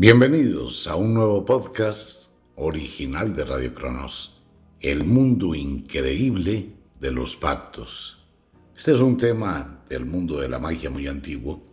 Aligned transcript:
Bienvenidos 0.00 0.86
a 0.86 0.94
un 0.94 1.12
nuevo 1.12 1.44
podcast 1.44 2.30
original 2.54 3.34
de 3.34 3.44
Radio 3.44 3.74
Cronos, 3.74 4.40
El 4.78 5.02
mundo 5.02 5.56
increíble 5.56 6.70
de 7.00 7.10
los 7.10 7.34
pactos. 7.34 8.24
Este 8.76 8.92
es 8.92 9.00
un 9.00 9.16
tema 9.16 9.82
del 9.88 10.06
mundo 10.06 10.38
de 10.38 10.48
la 10.48 10.60
magia 10.60 10.88
muy 10.88 11.08
antiguo 11.08 11.64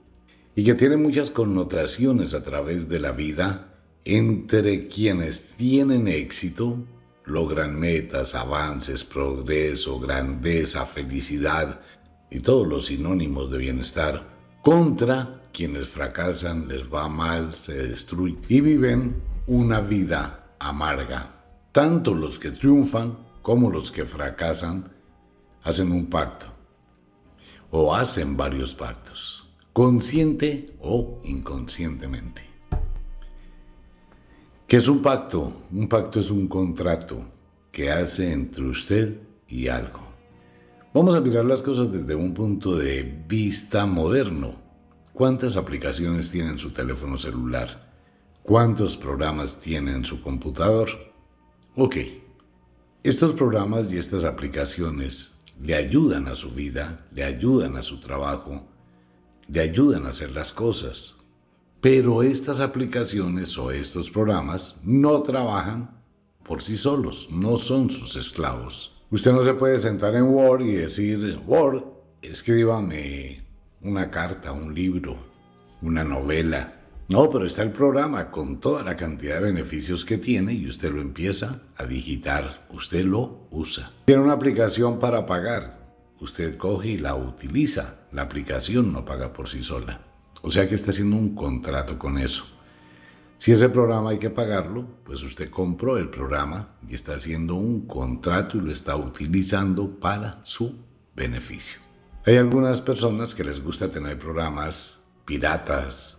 y 0.56 0.64
que 0.64 0.74
tiene 0.74 0.98
muchas 0.98 1.30
connotaciones 1.30 2.34
a 2.34 2.44
través 2.44 2.90
de 2.90 3.00
la 3.00 3.12
vida 3.12 3.76
entre 4.06 4.88
quienes 4.88 5.50
tienen 5.50 6.08
éxito, 6.08 6.80
logran 7.26 7.80
metas, 7.80 8.34
avances, 8.34 9.04
progreso, 9.04 10.00
grandeza, 10.00 10.88
felicidad 10.88 11.80
y 12.32 12.40
todos 12.40 12.68
los 12.68 12.88
sinónimos 12.88 13.52
de 13.52 13.60
bienestar, 13.60 14.36
contra 14.64 15.44
quienes 15.56 15.88
fracasan, 15.88 16.68
les 16.68 16.84
va 16.94 17.08
mal, 17.08 17.56
se 17.56 17.88
destruyen 17.88 18.42
y 18.50 18.60
viven 18.60 19.16
una 19.48 19.80
vida 19.80 20.54
amarga. 20.60 21.32
Tanto 21.72 22.14
los 22.14 22.38
que 22.40 22.52
triunfan 22.52 23.18
como 23.42 23.70
los 23.70 23.90
que 23.90 24.06
fracasan 24.06 24.92
hacen 25.64 25.92
un 25.92 26.08
pacto 26.08 26.48
o 27.72 27.96
hacen 27.96 28.36
varios 28.36 28.76
pactos, 28.76 29.48
consciente 29.72 30.76
o 30.82 31.22
inconscientemente. 31.24 32.42
¿Qué 34.68 34.78
es 34.78 34.88
un 34.88 35.02
pacto? 35.02 35.68
Un 35.72 35.88
pacto 35.88 36.20
es 36.20 36.32
un 36.32 36.48
contrato 36.48 37.18
que 37.72 37.92
hace 37.92 38.32
entre 38.32 38.66
usted 38.66 39.22
y 39.48 39.68
algo. 39.68 40.02
Vamos 40.94 41.16
a 41.16 41.22
mirar 41.22 41.46
las 41.46 41.62
cosas 41.62 41.92
desde 41.92 42.16
un 42.16 42.34
punto 42.34 42.76
de 42.76 43.04
vista 43.28 43.86
moderno 43.86 44.65
¿Cuántas 45.16 45.56
aplicaciones 45.56 46.30
tiene 46.30 46.50
en 46.50 46.60
su 46.60 46.72
teléfono 46.72 47.18
celular? 47.18 47.90
¿Cuántos 48.44 48.98
programas 48.98 49.58
tiene 49.62 49.94
en 49.94 50.04
su 50.04 50.22
computador? 50.22 50.90
Ok, 51.78 51.96
estos 53.02 53.32
programas 53.32 53.90
y 53.90 53.98
estas 53.98 54.26
aplicaciones 54.26 55.40
le 55.62 55.74
ayudan 55.74 56.28
a 56.28 56.36
su 56.36 56.50
vida, 56.50 57.08
le 57.14 57.24
ayudan 57.24 57.78
a 57.78 57.82
su 57.82 58.02
trabajo, 58.02 58.68
le 59.48 59.62
ayudan 59.62 60.06
a 60.06 60.10
hacer 60.10 60.34
las 60.34 60.52
cosas. 60.52 61.16
Pero 61.80 62.22
estas 62.22 62.60
aplicaciones 62.60 63.58
o 63.58 63.72
estos 63.72 64.12
programas 64.12 64.82
no 64.84 65.22
trabajan 65.22 66.04
por 66.44 66.62
sí 66.62 66.76
solos, 66.76 67.30
no 67.32 67.56
son 67.56 67.90
sus 67.90 68.18
esclavos. 68.18 69.02
Usted 69.10 69.32
no 69.32 69.44
se 69.44 69.54
puede 69.54 69.80
sentar 69.80 70.14
en 70.14 70.24
Word 70.24 70.66
y 70.66 70.74
decir, 70.74 71.40
Word, 71.48 71.86
escríbame 72.22 73.45
una 73.86 74.10
carta, 74.10 74.52
un 74.52 74.74
libro, 74.74 75.16
una 75.82 76.04
novela. 76.04 76.74
No, 77.08 77.30
pero 77.30 77.46
está 77.46 77.62
el 77.62 77.72
programa 77.72 78.32
con 78.32 78.60
toda 78.60 78.82
la 78.82 78.96
cantidad 78.96 79.36
de 79.36 79.52
beneficios 79.52 80.04
que 80.04 80.18
tiene 80.18 80.54
y 80.54 80.68
usted 80.68 80.92
lo 80.92 81.02
empieza 81.02 81.62
a 81.78 81.86
digitar, 81.86 82.66
usted 82.72 83.06
lo 83.06 83.48
usa. 83.52 83.92
Tiene 84.06 84.24
una 84.24 84.34
aplicación 84.34 84.98
para 84.98 85.28
pagar, 85.28 85.80
usted 86.20 86.58
coge 86.58 86.90
y 86.90 86.98
la 86.98 87.14
utiliza, 87.14 88.00
la 88.12 88.24
aplicación 88.24 88.92
no 88.92 89.06
paga 89.06 89.32
por 89.32 89.48
sí 89.48 89.62
sola. 89.62 90.02
O 90.42 90.50
sea 90.50 90.68
que 90.68 90.74
está 90.74 90.90
haciendo 90.90 91.16
un 91.16 91.36
contrato 91.36 92.00
con 92.00 92.18
eso. 92.18 92.46
Si 93.38 93.52
ese 93.52 93.70
programa 93.70 94.12
hay 94.12 94.18
que 94.18 94.32
pagarlo, 94.32 94.88
pues 95.04 95.22
usted 95.22 95.52
compró 95.52 95.98
el 95.98 96.10
programa 96.10 96.70
y 96.90 96.96
está 96.96 97.16
haciendo 97.16 97.54
un 97.54 97.86
contrato 97.86 98.58
y 98.58 98.62
lo 98.62 98.72
está 98.72 98.96
utilizando 98.96 100.00
para 100.00 100.40
su 100.44 100.76
beneficio. 101.16 101.85
Hay 102.28 102.38
algunas 102.38 102.82
personas 102.82 103.36
que 103.36 103.44
les 103.44 103.64
gusta 103.64 103.92
tener 103.92 104.18
programas 104.18 105.00
piratas 105.26 106.18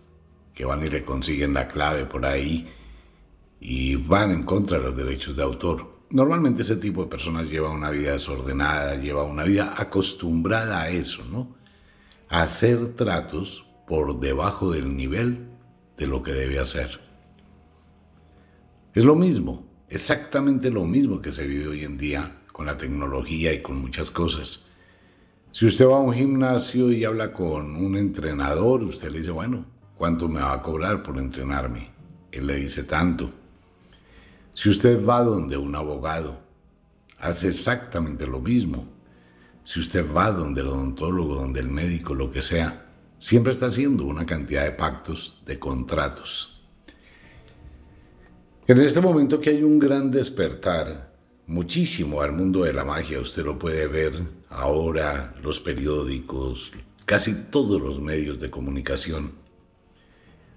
que 0.53 0.63
van 0.63 0.81
y 0.81 0.87
le 0.87 1.03
consiguen 1.03 1.53
la 1.53 1.67
clave 1.67 2.05
por 2.05 2.25
ahí 2.25 2.65
y 3.59 3.97
van 3.97 4.31
en 4.31 4.43
contra 4.43 4.77
de 4.77 4.85
los 4.85 4.95
derechos 4.95 5.35
de 5.35 5.43
autor. 5.43 6.05
Normalmente 6.11 6.61
ese 6.61 6.77
tipo 6.77 7.03
de 7.03 7.09
personas 7.09 7.49
lleva 7.49 7.71
una 7.71 7.89
vida 7.89 8.13
desordenada, 8.13 8.95
lleva 8.95 9.23
una 9.23 9.43
vida 9.43 9.73
acostumbrada 9.75 10.83
a 10.83 10.89
eso, 10.89 11.25
¿no? 11.29 11.57
Hacer 12.29 12.95
tratos 12.95 13.65
por 13.85 14.17
debajo 14.17 14.71
del 14.71 14.95
nivel 14.95 15.49
de 15.97 16.07
lo 16.07 16.23
que 16.23 16.31
debe 16.31 16.57
hacer. 16.57 17.01
Es 18.93 19.03
lo 19.03 19.15
mismo, 19.15 19.67
exactamente 19.89 20.71
lo 20.71 20.85
mismo 20.85 21.19
que 21.19 21.33
se 21.33 21.45
vive 21.45 21.67
hoy 21.67 21.83
en 21.83 21.97
día 21.97 22.43
con 22.53 22.65
la 22.65 22.77
tecnología 22.77 23.51
y 23.51 23.61
con 23.61 23.81
muchas 23.81 24.09
cosas. 24.09 24.66
Si 25.51 25.65
usted 25.65 25.87
va 25.87 25.97
a 25.97 26.01
un 26.01 26.13
gimnasio 26.13 26.91
y 26.91 27.03
habla 27.03 27.33
con 27.33 27.75
un 27.75 27.97
entrenador, 27.97 28.83
usted 28.83 29.09
le 29.09 29.19
dice, 29.19 29.31
bueno, 29.31 29.65
¿cuánto 29.97 30.27
me 30.27 30.41
va 30.41 30.53
a 30.53 30.61
cobrar 30.61 31.01
por 31.01 31.17
entrenarme? 31.17 31.89
Él 32.31 32.47
le 32.47 32.57
dice 32.57 32.83
tanto. 32.83 33.31
Si 34.53 34.69
usted 34.69 35.03
va 35.03 35.23
donde 35.23 35.57
un 35.57 35.75
abogado, 35.75 36.39
hace 37.19 37.47
exactamente 37.47 38.27
lo 38.27 38.39
mismo. 38.39 38.87
Si 39.63 39.79
usted 39.79 40.05
va 40.11 40.31
donde 40.31 40.61
el 40.61 40.67
odontólogo, 40.67 41.35
donde 41.35 41.59
el 41.59 41.69
médico, 41.69 42.13
lo 42.13 42.31
que 42.31 42.41
sea, 42.41 42.85
siempre 43.17 43.51
está 43.51 43.67
haciendo 43.67 44.05
una 44.05 44.25
cantidad 44.25 44.63
de 44.63 44.71
pactos, 44.71 45.41
de 45.45 45.57
contratos. 45.57 46.61
En 48.67 48.79
este 48.79 49.01
momento 49.01 49.39
que 49.39 49.49
hay 49.49 49.63
un 49.63 49.79
gran 49.79 50.11
despertar, 50.11 51.13
muchísimo 51.47 52.21
al 52.21 52.33
mundo 52.33 52.63
de 52.63 52.73
la 52.73 52.83
magia, 52.83 53.19
usted 53.19 53.45
lo 53.45 53.57
puede 53.57 53.87
ver 53.87 54.13
ahora 54.49 55.35
los 55.41 55.59
periódicos, 55.59 56.73
casi 57.05 57.33
todos 57.33 57.81
los 57.81 58.01
medios 58.01 58.39
de 58.39 58.49
comunicación, 58.49 59.33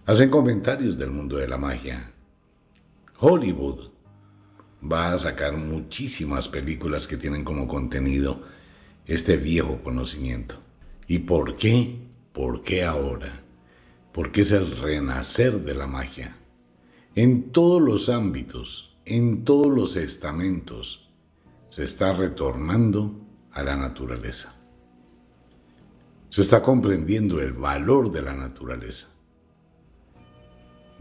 hacen 0.06 0.30
comentarios 0.30 0.98
del 0.98 1.10
mundo 1.10 1.36
de 1.36 1.48
la 1.48 1.58
magia. 1.58 2.12
Hollywood 3.18 3.90
va 4.80 5.12
a 5.12 5.18
sacar 5.18 5.56
muchísimas 5.56 6.48
películas 6.48 7.06
que 7.06 7.16
tienen 7.16 7.44
como 7.44 7.68
contenido 7.68 8.42
este 9.06 9.36
viejo 9.36 9.82
conocimiento. 9.82 10.56
¿Y 11.06 11.20
por 11.20 11.56
qué? 11.56 12.08
¿Por 12.32 12.62
qué 12.62 12.84
ahora? 12.84 13.42
Porque 14.12 14.42
es 14.42 14.52
el 14.52 14.76
renacer 14.76 15.64
de 15.64 15.74
la 15.74 15.86
magia. 15.86 16.36
En 17.14 17.50
todos 17.50 17.82
los 17.82 18.08
ámbitos, 18.08 18.96
en 19.04 19.44
todos 19.44 19.66
los 19.66 19.96
estamentos, 19.96 21.10
se 21.66 21.84
está 21.84 22.12
retornando 22.12 23.20
a 23.52 23.62
la 23.62 23.76
naturaleza. 23.76 24.54
Se 26.28 26.42
está 26.42 26.62
comprendiendo 26.62 27.40
el 27.40 27.52
valor 27.52 28.10
de 28.10 28.22
la 28.22 28.34
naturaleza. 28.34 29.08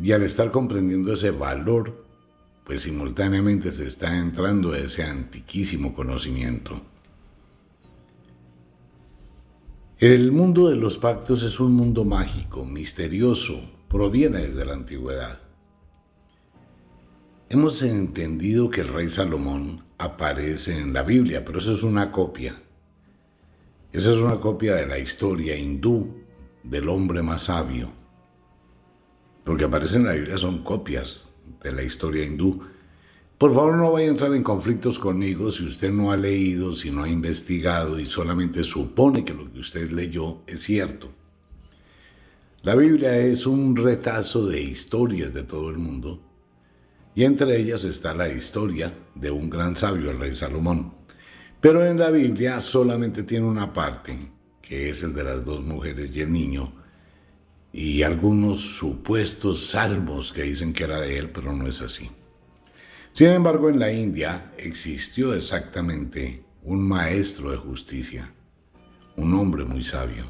Y 0.02 0.12
al 0.12 0.24
estar 0.24 0.50
comprendiendo 0.50 1.14
ese 1.14 1.32
valor, 1.32 2.06
pues 2.64 2.82
simultáneamente 2.82 3.72
se 3.72 3.86
está 3.86 4.18
entrando 4.18 4.72
a 4.72 4.78
ese 4.78 5.04
antiquísimo 5.04 5.94
conocimiento. 5.94 6.82
El 9.98 10.32
mundo 10.32 10.70
de 10.70 10.78
los 10.78 10.98
pactos 10.98 11.44
es 11.44 11.60
un 11.60 11.74
mundo 11.74 12.06
mágico, 12.06 12.64
misterioso, 12.64 13.60
proviene 13.90 14.40
desde 14.40 14.64
la 14.66 14.74
antigüedad. 14.74 15.42
Hemos 17.50 17.82
entendido 17.82 18.70
que 18.70 18.82
el 18.82 18.88
rey 18.88 19.10
Salomón 19.10 19.84
aparece 20.00 20.78
en 20.78 20.94
la 20.94 21.04
Biblia, 21.04 21.44
pero 21.46 21.60
eso 21.60 21.74
es 21.74 21.84
una 21.84 22.12
copia. 22.12 22.56
Esa 23.92 24.12
es 24.12 24.18
una 24.18 24.40
copia 24.40 24.76
de 24.76 24.88
la 24.88 24.98
historia 24.98 25.56
hindú 25.56 26.24
del 26.64 26.88
hombre 26.90 27.22
más 27.22 27.44
sabio. 27.44 27.92
Lo 29.46 29.58
que 29.58 29.66
aparece 29.66 29.98
en 29.98 30.06
la 30.06 30.14
Biblia 30.14 30.38
son 30.38 30.64
copias 30.64 31.28
de 31.62 31.72
la 31.74 31.84
historia 31.84 32.24
hindú. 32.24 32.62
Por 33.38 33.54
favor, 33.54 33.76
no 33.76 33.92
vaya 33.92 34.08
a 34.08 34.12
entrar 34.12 34.34
en 34.34 34.44
conflictos 34.44 35.00
conmigo 35.00 35.52
si 35.52 35.66
usted 35.66 35.92
no 35.92 36.12
ha 36.12 36.18
leído, 36.18 36.76
si 36.76 36.92
no 36.92 37.04
ha 37.04 37.10
investigado 37.10 38.00
y 38.00 38.06
solamente 38.06 38.64
supone 38.64 39.26
que 39.26 39.34
lo 39.34 39.52
que 39.52 39.60
usted 39.60 39.92
leyó 39.92 40.40
es 40.48 40.62
cierto. 40.62 41.12
La 42.62 42.76
Biblia 42.76 43.18
es 43.18 43.46
un 43.46 43.76
retazo 43.76 44.46
de 44.46 44.62
historias 44.62 45.34
de 45.34 45.44
todo 45.44 45.70
el 45.70 45.78
mundo 45.78 46.29
y 47.20 47.26
entre 47.26 47.58
ellas 47.58 47.84
está 47.84 48.14
la 48.14 48.30
historia 48.30 48.94
de 49.14 49.30
un 49.30 49.50
gran 49.50 49.76
sabio, 49.76 50.10
el 50.10 50.20
rey 50.20 50.34
Salomón. 50.34 50.94
Pero 51.60 51.86
en 51.86 52.00
la 52.00 52.12
Biblia 52.12 52.62
solamente 52.62 53.24
tiene 53.24 53.46
una 53.46 53.74
parte, 53.74 54.18
que 54.62 54.90
es 54.90 55.04
el 55.04 55.14
de 55.14 55.26
las 55.26 55.44
dos 55.44 55.62
mujeres 55.62 56.16
y 56.16 56.22
el 56.22 56.32
niño, 56.32 56.72
y 57.74 58.04
algunos 58.04 58.62
supuestos 58.62 59.66
salmos 59.66 60.32
que 60.32 60.44
dicen 60.44 60.72
que 60.72 60.86
era 60.86 61.02
de 61.02 61.18
él, 61.18 61.30
pero 61.30 61.52
no 61.52 61.68
es 61.68 61.82
así. 61.82 62.10
Sin 63.12 63.28
embargo, 63.28 63.70
en 63.70 63.80
la 63.80 63.92
India 63.92 64.54
existió 64.58 65.34
exactamente 65.34 66.46
un 66.64 66.88
maestro 66.88 67.52
de 67.52 67.58
justicia, 67.58 68.34
un 69.18 69.34
hombre 69.34 69.66
muy 69.66 69.84
sabio, 69.84 70.24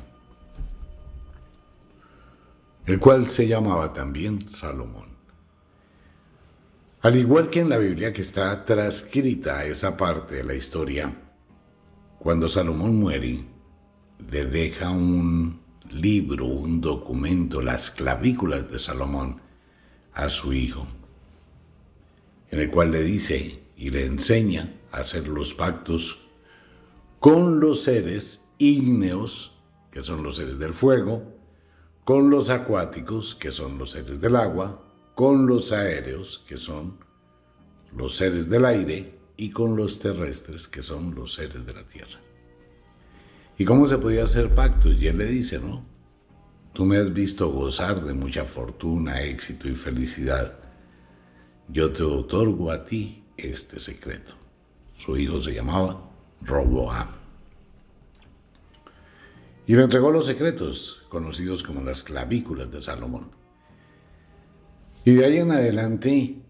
el 2.87 2.99
cual 2.99 3.27
se 3.27 3.47
llamaba 3.47 3.93
también 3.93 4.41
Salomón. 4.49 5.08
Al 7.01 7.15
igual 7.15 7.47
que 7.47 7.61
en 7.61 7.69
la 7.69 7.77
Biblia 7.77 8.11
que 8.11 8.21
está 8.21 8.65
transcrita 8.65 9.63
esa 9.63 9.95
parte 9.95 10.35
de 10.35 10.43
la 10.43 10.53
historia, 10.53 11.15
cuando 12.19 12.49
Salomón 12.49 12.97
muere, 12.97 13.45
le 14.29 14.43
deja 14.43 14.89
un 14.89 15.61
libro, 15.89 16.45
un 16.45 16.81
documento, 16.81 17.61
las 17.61 17.89
clavículas 17.89 18.69
de 18.69 18.79
Salomón, 18.79 19.39
a 20.13 20.27
su 20.27 20.51
hijo, 20.51 20.87
en 22.51 22.59
el 22.59 22.69
cual 22.69 22.91
le 22.91 23.01
dice 23.03 23.61
y 23.77 23.91
le 23.91 24.05
enseña 24.05 24.73
a 24.91 24.97
hacer 24.97 25.29
los 25.29 25.53
pactos 25.53 26.27
con 27.21 27.61
los 27.61 27.83
seres 27.83 28.43
ígneos, 28.57 29.53
que 29.89 30.03
son 30.03 30.21
los 30.21 30.35
seres 30.35 30.59
del 30.59 30.73
fuego, 30.73 31.23
con 32.03 32.29
los 32.29 32.49
acuáticos, 32.49 33.35
que 33.35 33.51
son 33.51 33.77
los 33.77 33.91
seres 33.91 34.19
del 34.19 34.35
agua, 34.35 34.83
con 35.19 35.47
los 35.47 35.73
aéreos, 35.73 36.45
que 36.47 36.57
son 36.57 36.97
los 37.93 38.15
seres 38.15 38.49
del 38.49 38.63
aire, 38.63 39.19
y 39.35 39.49
con 39.49 39.75
los 39.75 39.99
terrestres, 39.99 40.69
que 40.69 40.81
son 40.81 41.13
los 41.13 41.33
seres 41.33 41.65
de 41.65 41.73
la 41.73 41.85
tierra. 41.85 42.21
¿Y 43.57 43.65
cómo 43.65 43.85
se 43.85 43.97
podía 43.97 44.23
hacer 44.23 44.55
pactos? 44.55 44.95
Y 44.97 45.07
él 45.07 45.17
le 45.17 45.25
dice, 45.25 45.59
¿no? 45.59 45.85
Tú 46.71 46.85
me 46.85 46.95
has 46.95 47.11
visto 47.11 47.49
gozar 47.49 48.01
de 48.05 48.13
mucha 48.13 48.45
fortuna, 48.45 49.21
éxito 49.21 49.67
y 49.67 49.75
felicidad. 49.75 50.57
Yo 51.67 51.91
te 51.91 52.03
otorgo 52.03 52.71
a 52.71 52.85
ti 52.85 53.25
este 53.35 53.77
secreto. 53.77 54.35
Su 54.95 55.17
hijo 55.17 55.41
se 55.41 55.53
llamaba 55.53 56.01
Roboam. 56.43 57.09
Y 59.67 59.75
le 59.75 59.83
entregó 59.83 60.11
los 60.11 60.27
secretos, 60.27 61.01
conocidos 61.09 61.61
como 61.63 61.81
las 61.81 62.03
clavículas 62.03 62.71
de 62.71 62.81
Salomón. 62.81 63.37
Y 65.05 65.13
de 65.13 65.25
ahí 65.25 65.37
en 65.37 65.51
adelante, 65.51 66.41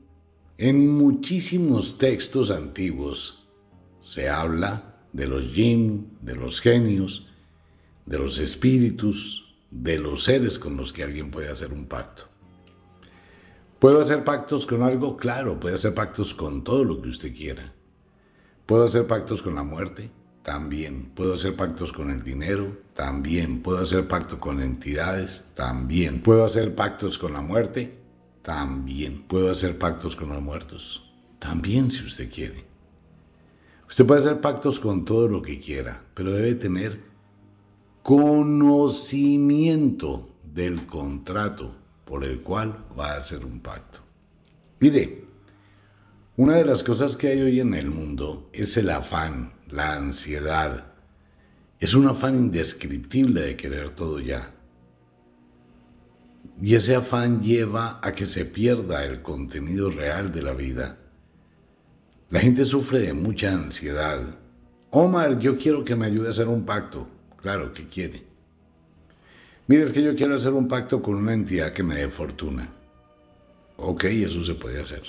en 0.57 0.92
muchísimos 0.92 1.98
textos 1.98 2.51
antiguos 2.51 3.48
se 4.00 4.30
habla 4.30 4.98
de 5.13 5.28
los 5.28 5.54
yin, 5.54 6.18
de 6.22 6.36
los 6.36 6.60
genios, 6.62 7.28
de 8.06 8.18
los 8.18 8.40
espíritus, 8.40 9.56
de 9.72 10.00
los 10.00 10.24
seres 10.24 10.57
con 10.57 10.78
los 10.78 10.92
que 10.94 11.04
alguien 11.04 11.31
puede 11.31 11.50
hacer 11.50 11.72
un 11.72 11.86
pacto. 11.86 12.24
¿Puedo 13.80 14.00
hacer 14.00 14.24
pactos 14.24 14.66
con 14.66 14.84
algo? 14.84 15.16
Claro, 15.16 15.60
puede 15.60 15.75
hacer 15.75 15.94
pactos 15.94 16.34
con 16.34 16.63
todo 16.63 16.84
lo 16.84 17.02
que 17.02 17.10
usted 17.10 17.34
quiera. 17.34 17.74
¿Puedo 18.66 18.84
hacer 18.84 19.07
pactos 19.07 19.42
con 19.42 19.56
la 19.56 19.63
muerte? 19.63 20.12
También. 20.44 21.12
¿Puedo 21.16 21.36
hacer 21.36 21.56
pactos 21.56 21.94
con 21.94 22.10
el 22.10 22.24
dinero? 22.24 22.78
También. 22.94 23.62
¿Puedo 23.62 23.80
hacer 23.80 24.07
pactos 24.07 24.40
con 24.40 24.60
entidades? 24.62 25.45
También. 25.54 26.22
¿Puedo 26.22 26.44
hacer 26.44 26.75
pactos 26.75 27.18
con 27.18 27.34
la 27.34 27.42
muerte? 27.42 27.98
También. 28.42 29.24
¿Puedo 29.24 29.52
hacer 29.52 29.78
pactos 29.78 30.16
con 30.16 30.30
los 30.30 30.42
muertos? 30.42 31.04
También, 31.40 31.92
si 31.92 32.04
usted 32.04 32.32
quiere. 32.32 32.66
Usted 33.88 34.06
puede 34.06 34.22
hacer 34.22 34.40
pactos 34.42 34.80
con 34.80 35.06
todo 35.06 35.28
lo 35.28 35.42
que 35.42 35.60
quiera, 35.60 36.06
pero 36.14 36.32
debe 36.32 36.56
tener 36.56 37.02
conocimiento 38.04 40.30
del 40.44 40.86
contrato 40.86 41.76
por 42.06 42.24
el 42.24 42.42
cual 42.42 42.86
va 42.98 43.14
a 43.14 43.18
hacer 43.18 43.44
un 43.46 43.60
pacto. 43.60 44.00
Mire, 44.80 45.26
una 46.38 46.56
de 46.56 46.66
las 46.66 46.84
cosas 46.84 47.18
que 47.18 47.28
hay 47.28 47.42
hoy 47.42 47.60
en 47.60 47.74
el 47.74 47.90
mundo 47.90 48.50
es 48.54 48.78
el 48.78 48.90
afán, 48.90 49.52
la 49.68 49.96
ansiedad. 49.96 50.94
Es 51.80 51.94
un 51.94 52.08
afán 52.08 52.36
indescriptible 52.36 53.42
de 53.42 53.58
querer 53.58 53.90
todo 53.90 54.20
ya. 54.20 54.54
Y 56.62 56.76
ese 56.76 56.96
afán 56.96 57.42
lleva 57.42 58.00
a 58.04 58.12
que 58.12 58.26
se 58.26 58.46
pierda 58.46 59.06
el 59.06 59.22
contenido 59.22 59.90
real 59.90 60.32
de 60.32 60.42
la 60.42 60.54
vida. 60.54 60.98
La 62.30 62.42
gente 62.42 62.66
sufre 62.66 63.00
de 63.00 63.14
mucha 63.14 63.54
ansiedad. 63.54 64.20
Omar, 64.92 65.40
yo 65.40 65.58
quiero 65.58 65.86
que 65.86 65.96
me 65.96 66.06
ayude 66.06 66.28
a 66.28 66.32
hacer 66.32 66.48
un 66.48 66.66
pacto. 66.66 67.08
Claro, 67.38 67.72
que 67.74 67.88
quiere? 67.88 68.24
Mire, 69.68 69.84
es 69.84 69.94
que 69.94 70.04
yo 70.04 70.16
quiero 70.16 70.36
hacer 70.36 70.52
un 70.52 70.68
pacto 70.68 71.02
con 71.02 71.16
una 71.16 71.34
entidad 71.34 71.72
que 71.72 71.84
me 71.84 71.96
dé 71.96 72.10
fortuna. 72.10 72.68
Ok, 73.78 74.04
eso 74.06 74.44
se 74.44 74.56
puede 74.56 74.82
hacer. 74.82 75.04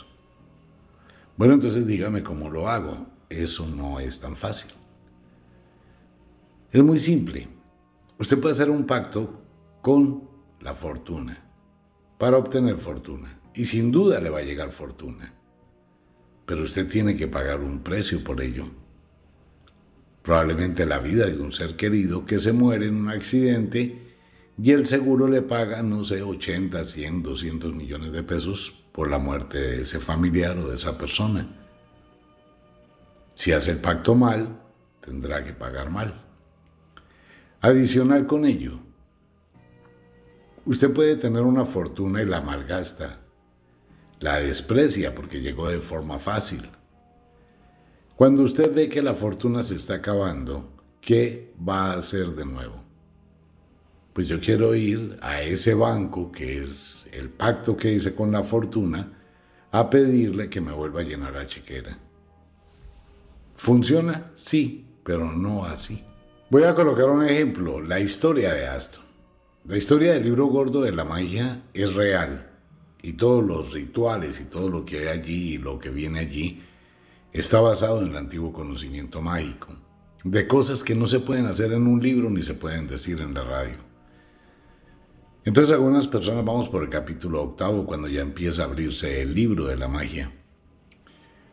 Bueno, 1.37 1.55
entonces 1.55 1.87
dígame 1.87 2.23
cómo 2.23 2.49
lo 2.49 2.69
hago. 2.69 3.06
Eso 3.29 3.67
no 3.67 3.99
es 3.99 4.20
tan 4.20 4.37
fácil. 4.37 4.70
Es 6.70 6.82
muy 6.82 6.99
simple. 6.99 7.49
Usted 8.19 8.38
puede 8.38 8.55
hacer 8.55 8.70
un 8.70 8.87
pacto 8.87 9.43
con 9.82 10.30
la 10.60 10.74
fortuna 10.74 11.50
para 12.20 12.36
obtener 12.36 12.76
fortuna. 12.76 13.40
Y 13.54 13.64
sin 13.64 13.90
duda 13.90 14.20
le 14.20 14.28
va 14.28 14.40
a 14.40 14.44
llegar 14.44 14.70
fortuna. 14.70 15.32
Pero 16.44 16.62
usted 16.64 16.86
tiene 16.86 17.16
que 17.16 17.28
pagar 17.28 17.60
un 17.60 17.80
precio 17.80 18.22
por 18.22 18.42
ello. 18.42 18.64
Probablemente 20.22 20.84
la 20.84 20.98
vida 20.98 21.26
de 21.26 21.38
un 21.38 21.50
ser 21.50 21.76
querido 21.76 22.26
que 22.26 22.38
se 22.38 22.52
muere 22.52 22.86
en 22.86 22.96
un 22.96 23.08
accidente 23.08 24.16
y 24.62 24.72
el 24.72 24.86
seguro 24.86 25.28
le 25.28 25.40
paga, 25.40 25.82
no 25.82 26.04
sé, 26.04 26.22
80, 26.22 26.84
100, 26.84 27.22
200 27.22 27.74
millones 27.74 28.12
de 28.12 28.22
pesos 28.22 28.84
por 28.92 29.10
la 29.10 29.18
muerte 29.18 29.58
de 29.58 29.80
ese 29.80 29.98
familiar 29.98 30.58
o 30.58 30.68
de 30.68 30.76
esa 30.76 30.98
persona. 30.98 31.48
Si 33.34 33.52
hace 33.52 33.70
el 33.70 33.78
pacto 33.78 34.14
mal, 34.14 34.60
tendrá 35.00 35.42
que 35.42 35.54
pagar 35.54 35.90
mal. 35.90 36.22
Adicional 37.62 38.26
con 38.26 38.44
ello, 38.44 38.80
usted 40.64 40.92
puede 40.92 41.16
tener 41.16 41.42
una 41.42 41.64
fortuna 41.64 42.22
y 42.22 42.26
la 42.26 42.40
malgasta, 42.40 43.20
la 44.20 44.38
desprecia 44.40 45.14
porque 45.14 45.40
llegó 45.40 45.68
de 45.68 45.80
forma 45.80 46.18
fácil. 46.18 46.68
Cuando 48.16 48.42
usted 48.42 48.74
ve 48.74 48.88
que 48.88 49.02
la 49.02 49.14
fortuna 49.14 49.62
se 49.62 49.76
está 49.76 49.94
acabando, 49.94 50.70
¿qué 51.00 51.54
va 51.66 51.92
a 51.92 51.98
hacer 51.98 52.34
de 52.34 52.44
nuevo? 52.44 52.90
pues 54.12 54.28
yo 54.28 54.40
quiero 54.40 54.74
ir 54.74 55.18
a 55.22 55.42
ese 55.42 55.74
banco, 55.74 56.32
que 56.32 56.62
es 56.62 57.08
el 57.12 57.30
pacto 57.30 57.76
que 57.76 57.92
hice 57.92 58.14
con 58.14 58.32
la 58.32 58.42
fortuna, 58.42 59.12
a 59.70 59.88
pedirle 59.88 60.48
que 60.48 60.60
me 60.60 60.72
vuelva 60.72 61.00
a 61.00 61.04
llenar 61.04 61.32
la 61.32 61.46
chequera. 61.46 61.96
¿Funciona? 63.56 64.32
Sí, 64.34 64.86
pero 65.04 65.32
no 65.32 65.64
así. 65.64 66.04
Voy 66.50 66.64
a 66.64 66.74
colocar 66.74 67.08
un 67.08 67.24
ejemplo, 67.24 67.80
la 67.80 68.00
historia 68.00 68.52
de 68.52 68.66
Aston. 68.66 69.04
La 69.66 69.76
historia 69.76 70.14
del 70.14 70.24
libro 70.24 70.46
gordo 70.46 70.80
de 70.80 70.90
la 70.90 71.04
magia 71.04 71.62
es 71.74 71.94
real 71.94 72.50
y 73.02 73.12
todos 73.12 73.44
los 73.44 73.72
rituales 73.74 74.40
y 74.40 74.44
todo 74.44 74.70
lo 74.70 74.86
que 74.86 75.00
hay 75.00 75.18
allí 75.18 75.54
y 75.54 75.58
lo 75.58 75.78
que 75.78 75.90
viene 75.90 76.20
allí 76.20 76.62
está 77.30 77.60
basado 77.60 78.00
en 78.00 78.08
el 78.08 78.16
antiguo 78.16 78.54
conocimiento 78.54 79.20
mágico, 79.20 79.68
de 80.24 80.48
cosas 80.48 80.82
que 80.82 80.94
no 80.94 81.06
se 81.06 81.20
pueden 81.20 81.44
hacer 81.44 81.74
en 81.74 81.86
un 81.86 82.02
libro 82.02 82.30
ni 82.30 82.42
se 82.42 82.54
pueden 82.54 82.88
decir 82.88 83.20
en 83.20 83.34
la 83.34 83.44
radio. 83.44 83.76
Entonces 85.44 85.74
algunas 85.74 86.08
personas 86.08 86.42
vamos 86.42 86.70
por 86.70 86.82
el 86.82 86.88
capítulo 86.88 87.42
octavo 87.42 87.84
cuando 87.84 88.08
ya 88.08 88.22
empieza 88.22 88.62
a 88.62 88.66
abrirse 88.66 89.20
el 89.20 89.34
libro 89.34 89.66
de 89.66 89.76
la 89.76 89.88
magia. 89.88 90.32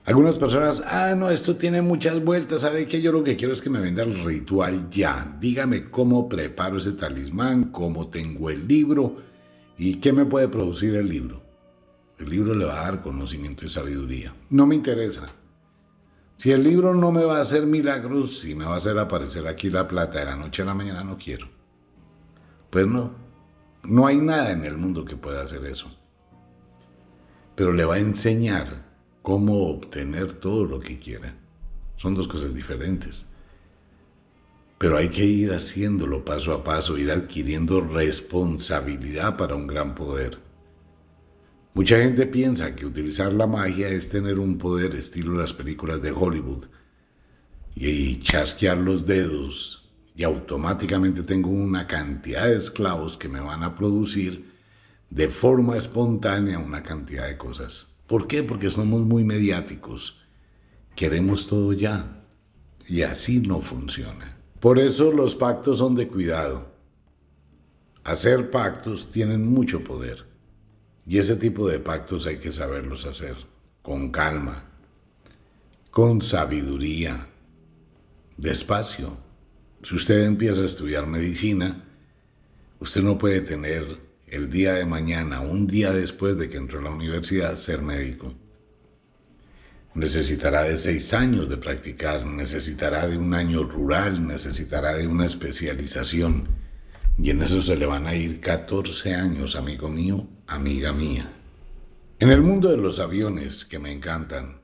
Algunas 0.08 0.40
personas, 0.40 0.82
ah, 0.86 1.16
no, 1.18 1.30
esto 1.30 1.58
tiene 1.58 1.82
muchas 1.82 2.24
vueltas, 2.24 2.62
¿sabe 2.62 2.88
qué? 2.88 3.02
Yo 3.02 3.12
lo 3.12 3.26
que 3.26 3.36
quiero 3.36 3.54
es 3.54 3.62
que 3.62 3.70
me 3.70 3.82
venda 3.82 4.04
el 4.04 4.24
ritual 4.24 4.90
ya. 4.90 5.36
Dígame 5.38 5.92
cómo 5.92 6.30
preparo 6.30 6.78
ese 6.78 6.94
talismán, 6.94 7.72
cómo 7.74 8.08
tengo 8.08 8.50
el 8.50 8.66
libro 8.70 9.18
y 9.78 9.96
qué 9.96 10.14
me 10.14 10.24
puede 10.24 10.48
producir 10.48 10.96
el 10.96 11.10
libro. 11.10 11.44
El 12.18 12.30
libro 12.30 12.56
le 12.56 12.64
va 12.64 12.80
a 12.80 12.84
dar 12.84 13.02
conocimiento 13.02 13.66
y 13.66 13.68
sabiduría. 13.68 14.34
No 14.50 14.66
me 14.66 14.76
interesa. 14.76 15.24
Si 16.38 16.54
el 16.54 16.64
libro 16.64 16.96
no 16.96 17.12
me 17.12 17.26
va 17.26 17.40
a 17.40 17.42
hacer 17.42 17.66
milagros, 17.66 18.40
si 18.40 18.56
me 18.56 18.64
va 18.64 18.76
a 18.76 18.78
hacer 18.78 18.98
aparecer 18.98 19.46
aquí 19.46 19.70
la 19.70 19.90
plata 19.90 20.20
de 20.20 20.26
la 20.26 20.38
noche 20.38 20.62
a 20.62 20.66
la 20.66 20.74
mañana, 20.74 21.04
no 21.04 21.18
quiero. 21.18 21.50
Pues 22.70 22.88
no. 22.88 23.12
No 23.84 24.08
hay 24.08 24.16
nada 24.16 24.52
en 24.52 24.64
el 24.64 24.78
mundo 24.78 25.04
que 25.04 25.18
pueda 25.18 25.42
hacer 25.42 25.66
eso. 25.66 25.94
Pero 27.56 27.74
le 27.74 27.84
va 27.84 27.96
a 27.96 28.00
enseñar 28.00 28.87
cómo 29.28 29.68
obtener 29.68 30.32
todo 30.32 30.64
lo 30.64 30.80
que 30.80 31.00
quiera. 31.00 31.36
Son 31.98 32.16
dos 32.16 32.30
cosas 32.30 32.56
diferentes. 32.56 33.26
Pero 34.78 34.96
hay 34.96 35.10
que 35.10 35.26
ir 35.26 35.52
haciéndolo 35.52 36.24
paso 36.24 36.54
a 36.54 36.64
paso, 36.64 36.98
ir 36.98 37.12
adquiriendo 37.12 37.82
responsabilidad 37.82 39.36
para 39.36 39.56
un 39.56 39.68
gran 39.68 39.96
poder. 39.96 40.38
Mucha 41.74 41.98
gente 41.98 42.26
piensa 42.26 42.74
que 42.74 42.86
utilizar 42.86 43.34
la 43.34 43.48
magia 43.48 43.90
es 43.90 44.08
tener 44.08 44.40
un 44.40 44.58
poder 44.58 44.96
estilo 44.96 45.34
las 45.34 45.52
películas 45.52 46.02
de 46.02 46.14
Hollywood 46.14 46.64
y 47.76 48.22
chasquear 48.22 48.78
los 48.78 49.06
dedos 49.06 49.92
y 50.16 50.24
automáticamente 50.24 51.24
tengo 51.24 51.50
una 51.50 51.86
cantidad 51.86 52.46
de 52.46 52.56
esclavos 52.56 53.18
que 53.18 53.28
me 53.28 53.42
van 53.42 53.64
a 53.64 53.76
producir 53.76 54.54
de 55.10 55.28
forma 55.28 55.76
espontánea 55.76 56.60
una 56.60 56.82
cantidad 56.82 57.28
de 57.28 57.36
cosas. 57.36 57.97
¿Por 58.08 58.28
qué? 58.28 58.44
Porque 58.44 58.70
somos 58.70 59.02
muy 59.02 59.24
mediáticos. 59.24 60.22
Queremos 60.96 61.48
todo 61.48 61.74
ya. 61.74 62.24
Y 62.88 63.02
así 63.02 63.40
no 63.40 63.62
funciona. 63.62 64.38
Por 64.60 64.80
eso 64.80 65.12
los 65.12 65.36
pactos 65.36 65.80
son 65.80 65.96
de 65.96 66.08
cuidado. 66.08 66.74
Hacer 68.04 68.50
pactos 68.50 69.12
tienen 69.12 69.46
mucho 69.46 69.84
poder. 69.84 70.26
Y 71.06 71.18
ese 71.18 71.36
tipo 71.36 71.68
de 71.68 71.80
pactos 71.80 72.26
hay 72.26 72.38
que 72.38 72.52
saberlos 72.52 73.06
hacer 73.06 73.36
con 73.82 74.10
calma, 74.10 74.66
con 75.92 76.22
sabiduría, 76.22 77.28
despacio 78.38 79.28
si 79.88 79.96
usted 79.96 80.24
empieza 80.26 80.64
a 80.64 80.66
estudiar 80.66 81.08
medicina, 81.08 81.84
usted 82.80 83.02
no 83.02 83.18
puede 83.18 83.42
tener 83.42 84.02
el 84.28 84.50
día 84.50 84.74
de 84.74 84.86
mañana, 84.86 85.40
un 85.40 85.68
día 85.68 85.94
después 85.94 86.38
de 86.38 86.50
que 86.50 86.58
entró 86.58 86.80
a 86.80 86.84
la 86.84 86.90
universidad, 86.92 87.56
ser 87.56 87.82
médico. 87.82 88.34
Necesitará 89.94 90.64
de 90.64 90.78
seis 90.78 91.14
años 91.14 91.50
de 91.50 91.58
practicar, 91.58 92.26
necesitará 92.26 93.08
de 93.08 93.18
un 93.18 93.34
año 93.34 93.64
rural, 93.64 94.28
necesitará 94.28 94.96
de 94.96 95.08
una 95.08 95.26
especialización. 95.26 96.50
Y 97.18 97.32
en 97.32 97.42
eso 97.42 97.62
se 97.62 97.78
le 97.78 97.86
van 97.86 98.06
a 98.06 98.16
ir 98.16 98.40
14 98.42 99.16
años, 99.16 99.56
amigo 99.56 99.90
mío, 99.90 100.28
amiga 100.46 100.92
mía. 100.92 101.32
En 102.20 102.30
el 102.30 102.42
mundo 102.42 102.70
de 102.70 102.78
los 102.78 103.00
aviones, 103.00 103.64
que 103.64 103.80
me 103.80 103.92
encantan, 103.92 104.62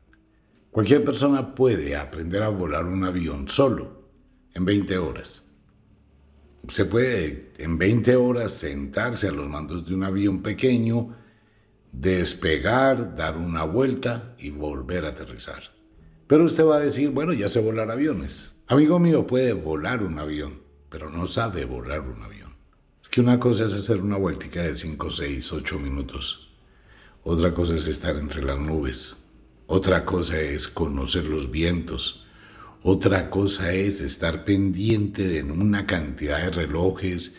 cualquier 0.71 1.03
persona 1.03 1.55
puede 1.55 1.95
aprender 1.95 2.43
a 2.43 2.49
volar 2.49 2.85
un 2.85 3.05
avión 3.05 3.47
solo, 3.47 4.09
en 4.53 4.65
20 4.65 4.97
horas. 4.97 5.42
Usted 6.65 6.87
puede 6.87 7.51
en 7.57 7.77
20 7.77 8.15
horas 8.15 8.53
sentarse 8.53 9.27
a 9.27 9.31
los 9.31 9.49
mandos 9.49 9.85
de 9.85 9.93
un 9.93 10.03
avión 10.05 10.41
pequeño, 10.41 11.13
despegar, 11.91 13.15
dar 13.15 13.37
una 13.37 13.65
vuelta 13.65 14.33
y 14.37 14.49
volver 14.49 15.05
a 15.05 15.09
aterrizar. 15.09 15.63
Pero 16.25 16.45
usted 16.45 16.65
va 16.65 16.77
a 16.77 16.79
decir, 16.79 17.09
bueno, 17.09 17.33
ya 17.33 17.49
sé 17.49 17.59
volar 17.59 17.91
aviones. 17.91 18.55
Amigo 18.67 18.97
mío 18.97 19.27
puede 19.27 19.51
volar 19.51 20.03
un 20.03 20.17
avión, 20.19 20.61
pero 20.89 21.09
no 21.09 21.27
sabe 21.27 21.65
volar 21.65 21.99
un 21.99 22.23
avión. 22.23 22.55
Es 23.01 23.09
que 23.09 23.19
una 23.19 23.41
cosa 23.41 23.65
es 23.65 23.73
hacer 23.73 24.01
una 24.01 24.15
vueltica 24.15 24.63
de 24.63 24.77
5, 24.77 25.11
6, 25.11 25.51
8 25.51 25.79
minutos. 25.79 26.49
Otra 27.23 27.53
cosa 27.53 27.75
es 27.75 27.87
estar 27.87 28.15
entre 28.15 28.41
las 28.41 28.57
nubes. 28.57 29.17
Otra 29.67 30.05
cosa 30.05 30.39
es 30.39 30.69
conocer 30.69 31.25
los 31.25 31.51
vientos. 31.51 32.22
Otra 32.85 33.29
cosa 33.29 33.71
es 33.71 34.01
estar 34.01 34.43
pendiente 34.43 35.25
de 35.25 35.41
una 35.41 35.85
cantidad 35.85 36.43
de 36.43 36.49
relojes, 36.49 37.35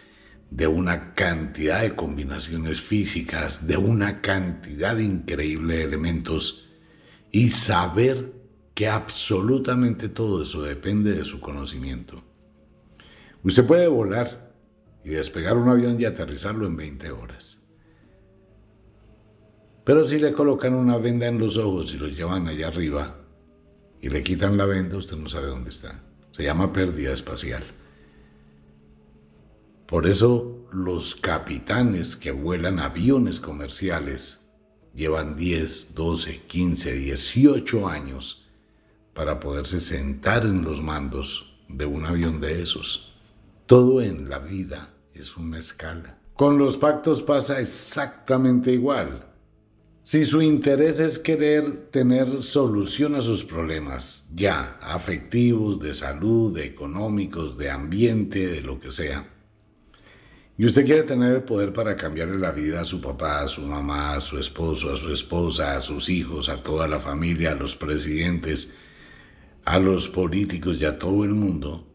de 0.51 0.67
una 0.67 1.13
cantidad 1.13 1.83
de 1.83 1.95
combinaciones 1.95 2.81
físicas, 2.81 3.67
de 3.67 3.77
una 3.77 4.23
cantidad 4.23 4.97
increíble 4.97 5.77
de 5.77 5.83
elementos 5.83 6.71
y 7.31 7.51
saber 7.51 8.33
que 8.73 8.89
absolutamente 8.89 10.09
todo 10.09 10.45
eso 10.45 10.63
depende 10.63 11.13
de 11.13 11.27
su 11.27 11.41
conocimiento. 11.41 12.23
Usted 13.43 13.67
puede 13.67 13.87
volar 13.87 14.55
y 15.05 15.11
despegar 15.11 15.59
un 15.59 15.69
avión 15.69 16.01
y 16.01 16.07
aterrizarlo 16.07 16.67
en 16.67 16.77
20 16.77 17.11
horas. 17.11 17.59
Pero 19.85 20.05
si 20.05 20.19
le 20.19 20.33
colocan 20.33 20.73
una 20.73 20.97
venda 20.97 21.27
en 21.27 21.39
los 21.39 21.59
ojos 21.59 21.93
y 21.93 21.99
lo 21.99 22.09
llevan 22.09 22.49
allá 22.49 22.69
arriba 22.69 23.24
y 24.05 24.11
le 24.11 24.23
quitan 24.23 24.59
la 24.59 24.67
venda, 24.67 24.99
usted 24.99 25.17
no 25.17 25.31
sabe 25.31 25.47
dónde 25.47 25.71
está. 25.71 26.03
Se 26.31 26.43
llama 26.43 26.75
pérdida 26.75 27.15
espacial. 27.15 27.65
Por 29.87 30.07
eso 30.07 30.69
los 30.71 31.15
capitanes 31.15 32.15
que 32.15 32.31
vuelan 32.31 32.81
aviones 32.81 33.41
comerciales 33.41 34.41
llevan 34.95 35.37
10, 35.37 35.95
12, 35.95 36.43
15, 36.43 36.93
18 36.93 37.89
años 37.89 38.47
para 39.15 39.41
poderse 39.41 39.81
sentar 39.81 40.45
en 40.45 40.65
los 40.65 40.83
mandos 40.83 41.57
de 41.71 41.87
un 41.87 42.05
avión 42.05 42.43
de 42.43 42.61
esos. 42.61 43.15
Todo 43.65 44.03
en 44.03 44.29
la 44.29 44.39
vida 44.39 44.91
es 45.15 45.39
una 45.39 45.59
escala. 45.59 46.19
Con 46.35 46.59
los 46.59 46.77
pactos 46.77 47.23
pasa 47.23 47.59
exactamente 47.59 48.71
igual. 48.71 49.34
Si 50.07 50.27
su 50.27 50.43
interés 50.43 51.01
es 51.01 51.19
querer 51.19 51.89
tener 51.91 52.43
solución 52.43 53.15
a 53.15 53.23
sus 53.23 53.43
problemas, 53.43 54.29
ya, 54.35 54.79
afectivos, 54.83 55.81
de 55.81 55.95
salud, 55.95 56.55
de 56.55 56.67
económicos, 56.67 57.57
de 57.57 57.71
ambiente, 57.71 58.47
de 58.47 58.61
lo 58.61 58.79
que 58.79 58.91
sea, 58.91 59.27
y 60.59 60.67
usted 60.67 60.85
quiere 60.85 61.05
tener 61.05 61.37
el 61.37 61.43
poder 61.45 61.73
para 61.73 61.97
cambiarle 61.97 62.37
la 62.37 62.53
vida 62.53 62.83
a 62.83 62.85
su 62.85 63.01
papá, 63.01 63.41
a 63.41 63.49
su 63.49 63.63
mamá, 63.63 64.15
a 64.15 64.21
su 64.21 64.39
esposo, 64.39 64.93
a 64.93 64.97
su 64.99 65.11
esposa, 65.11 65.75
a 65.75 65.81
sus 65.81 66.11
hijos, 66.11 66.51
a 66.51 66.63
toda 66.63 66.87
la 66.87 67.01
familia, 67.01 67.53
a 67.53 67.55
los 67.55 67.75
presidentes, 67.75 68.75
a 69.65 69.79
los 69.79 70.11
políticos 70.11 70.83
y 70.83 70.85
a 70.85 70.99
todo 70.99 71.25
el 71.25 71.33
mundo, 71.33 71.89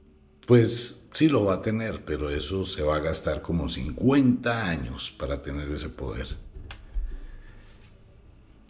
pues 0.47 1.03
sí 1.13 1.29
lo 1.29 1.43
va 1.43 1.53
a 1.53 1.61
tener, 1.61 2.03
pero 2.05 2.31
eso 2.31 2.65
se 2.65 2.81
va 2.81 2.95
a 2.95 3.01
gastar 3.01 3.43
como 3.43 3.69
50 3.69 4.67
años 4.67 5.13
para 5.15 5.43
tener 5.43 5.69
ese 5.69 5.89
poder. 5.89 6.48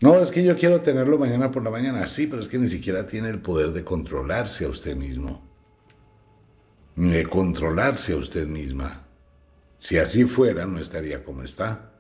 No, 0.02 0.20
es 0.20 0.32
que 0.32 0.44
yo 0.44 0.56
quiero 0.56 0.82
tenerlo 0.82 1.18
mañana 1.18 1.52
por 1.52 1.62
la 1.62 1.72
mañana, 1.72 2.08
sí, 2.08 2.28
pero 2.28 2.42
es 2.42 2.48
que 2.48 2.58
ni 2.58 2.68
siquiera 2.68 3.06
tiene 3.06 3.30
el 3.30 3.42
poder 3.42 3.72
de 3.72 3.84
controlarse 3.84 4.66
a 4.66 4.70
usted 4.70 4.96
mismo, 4.96 5.46
ni 6.96 7.12
de 7.12 7.26
controlarse 7.26 8.14
a 8.14 8.18
usted 8.18 8.48
misma. 8.48 9.06
Si 9.78 9.98
así 9.98 10.24
fuera, 10.24 10.66
no 10.66 10.80
estaría 10.80 11.24
como 11.24 11.44
está. 11.44 11.94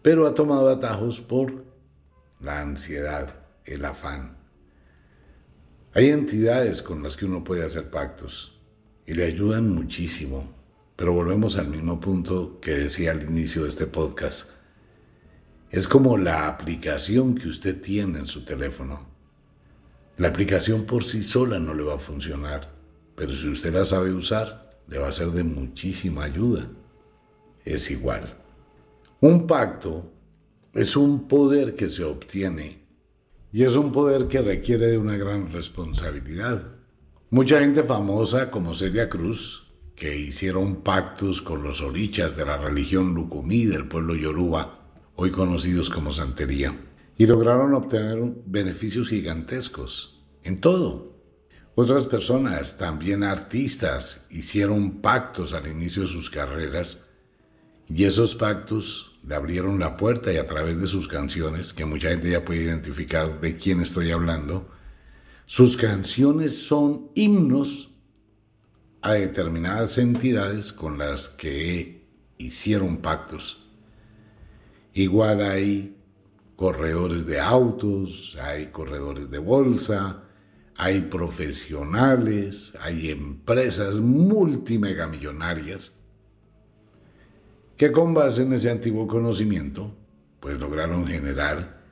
Pero 0.00 0.26
ha 0.26 0.34
tomado 0.34 0.70
atajos 0.70 1.20
por 1.20 1.64
la 2.40 2.60
ansiedad, 2.60 3.34
el 3.64 3.84
afán. 3.84 4.38
Hay 5.92 6.10
entidades 6.10 6.82
con 6.82 7.02
las 7.02 7.16
que 7.16 7.26
uno 7.26 7.44
puede 7.44 7.64
hacer 7.64 7.90
pactos 7.90 8.58
y 9.06 9.14
le 9.14 9.24
ayudan 9.24 9.70
muchísimo, 9.74 10.52
pero 10.96 11.12
volvemos 11.12 11.56
al 11.56 11.68
mismo 11.68 12.00
punto 12.00 12.58
que 12.60 12.72
decía 12.72 13.12
al 13.12 13.22
inicio 13.22 13.64
de 13.64 13.68
este 13.68 13.86
podcast. 13.86 14.53
Es 15.74 15.88
como 15.88 16.16
la 16.16 16.46
aplicación 16.46 17.34
que 17.34 17.48
usted 17.48 17.82
tiene 17.82 18.20
en 18.20 18.28
su 18.28 18.44
teléfono. 18.44 19.08
La 20.18 20.28
aplicación 20.28 20.84
por 20.84 21.02
sí 21.02 21.24
sola 21.24 21.58
no 21.58 21.74
le 21.74 21.82
va 21.82 21.96
a 21.96 21.98
funcionar, 21.98 22.72
pero 23.16 23.34
si 23.34 23.48
usted 23.48 23.74
la 23.74 23.84
sabe 23.84 24.12
usar, 24.12 24.78
le 24.86 25.00
va 25.00 25.08
a 25.08 25.12
ser 25.12 25.32
de 25.32 25.42
muchísima 25.42 26.22
ayuda. 26.22 26.68
Es 27.64 27.90
igual. 27.90 28.36
Un 29.20 29.48
pacto 29.48 30.12
es 30.74 30.96
un 30.96 31.26
poder 31.26 31.74
que 31.74 31.88
se 31.88 32.04
obtiene 32.04 32.84
y 33.52 33.64
es 33.64 33.74
un 33.74 33.90
poder 33.90 34.28
que 34.28 34.42
requiere 34.42 34.86
de 34.86 34.98
una 34.98 35.16
gran 35.16 35.50
responsabilidad. 35.50 36.62
Mucha 37.30 37.58
gente 37.58 37.82
famosa 37.82 38.48
como 38.52 38.76
Celia 38.76 39.08
Cruz, 39.08 39.72
que 39.96 40.16
hicieron 40.16 40.82
pactos 40.82 41.42
con 41.42 41.64
los 41.64 41.80
orichas 41.80 42.36
de 42.36 42.46
la 42.46 42.58
religión 42.58 43.12
Lucumí 43.12 43.66
del 43.66 43.88
pueblo 43.88 44.14
Yoruba, 44.14 44.83
hoy 45.16 45.30
conocidos 45.30 45.90
como 45.90 46.12
Santería, 46.12 46.78
y 47.16 47.26
lograron 47.26 47.74
obtener 47.74 48.18
beneficios 48.46 49.08
gigantescos 49.08 50.22
en 50.42 50.60
todo, 50.60 51.14
otras 51.76 52.06
personas, 52.06 52.76
también 52.76 53.24
artistas, 53.24 54.26
hicieron 54.30 55.00
pactos 55.00 55.54
al 55.54 55.66
inicio 55.66 56.02
de 56.02 56.08
sus 56.08 56.30
carreras 56.30 57.06
y 57.88 58.04
esos 58.04 58.34
pactos 58.36 59.18
le 59.26 59.34
abrieron 59.34 59.80
la 59.80 59.96
puerta 59.96 60.32
y 60.32 60.36
a 60.36 60.46
través 60.46 60.80
de 60.80 60.86
sus 60.86 61.08
canciones, 61.08 61.72
que 61.74 61.84
mucha 61.84 62.10
gente 62.10 62.30
ya 62.30 62.44
puede 62.44 62.62
identificar 62.62 63.40
de 63.40 63.56
quién 63.56 63.80
estoy 63.80 64.12
hablando, 64.12 64.70
sus 65.46 65.76
canciones 65.76 66.66
son 66.66 67.10
himnos 67.14 67.90
a 69.02 69.14
determinadas 69.14 69.98
entidades 69.98 70.72
con 70.72 70.96
las 70.96 71.28
que 71.28 72.06
hicieron 72.38 72.98
pactos. 72.98 73.63
Igual 74.94 75.42
hay 75.42 75.96
corredores 76.56 77.26
de 77.26 77.40
autos, 77.40 78.38
hay 78.40 78.68
corredores 78.68 79.30
de 79.30 79.38
bolsa, 79.38 80.22
hay 80.76 81.02
profesionales, 81.02 82.72
hay 82.80 83.10
empresas 83.10 83.96
multimegamillonarias 83.96 85.92
que 87.76 87.90
con 87.90 88.14
base 88.14 88.42
en 88.42 88.52
ese 88.52 88.70
antiguo 88.70 89.06
conocimiento, 89.08 89.92
pues 90.38 90.58
lograron 90.58 91.06
generar 91.06 91.82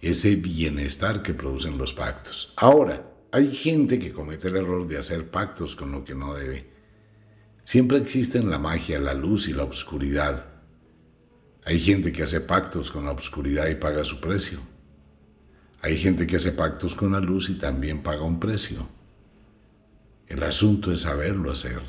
ese 0.00 0.36
bienestar 0.36 1.22
que 1.22 1.34
producen 1.34 1.78
los 1.78 1.94
pactos. 1.94 2.52
Ahora, 2.56 3.08
hay 3.30 3.52
gente 3.52 3.98
que 3.98 4.12
comete 4.12 4.48
el 4.48 4.56
error 4.56 4.86
de 4.86 4.98
hacer 4.98 5.30
pactos 5.30 5.76
con 5.76 5.92
lo 5.92 6.02
que 6.02 6.14
no 6.14 6.34
debe. 6.34 6.66
Siempre 7.62 7.98
existen 7.98 8.50
la 8.50 8.58
magia, 8.58 8.98
la 8.98 9.14
luz 9.14 9.48
y 9.48 9.52
la 9.52 9.64
oscuridad. 9.64 10.57
Hay 11.68 11.78
gente 11.78 12.12
que 12.12 12.22
hace 12.22 12.40
pactos 12.40 12.90
con 12.90 13.04
la 13.04 13.12
oscuridad 13.12 13.68
y 13.68 13.74
paga 13.74 14.02
su 14.02 14.22
precio. 14.22 14.58
Hay 15.82 15.98
gente 15.98 16.26
que 16.26 16.36
hace 16.36 16.52
pactos 16.52 16.94
con 16.94 17.12
la 17.12 17.20
luz 17.20 17.50
y 17.50 17.58
también 17.58 18.02
paga 18.02 18.22
un 18.22 18.40
precio. 18.40 18.88
El 20.28 20.42
asunto 20.44 20.90
es 20.90 21.02
saberlo 21.02 21.52
hacer. 21.52 21.82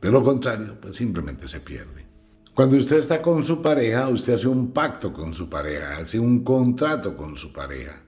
De 0.00 0.10
lo 0.10 0.22
contrario, 0.22 0.80
pues 0.80 0.96
simplemente 0.96 1.48
se 1.48 1.60
pierde. 1.60 2.06
Cuando 2.54 2.78
usted 2.78 2.96
está 2.96 3.20
con 3.20 3.44
su 3.44 3.60
pareja, 3.60 4.08
usted 4.08 4.32
hace 4.32 4.48
un 4.48 4.72
pacto 4.72 5.12
con 5.12 5.34
su 5.34 5.50
pareja, 5.50 5.98
hace 5.98 6.18
un 6.18 6.42
contrato 6.42 7.14
con 7.14 7.36
su 7.36 7.52
pareja 7.52 8.04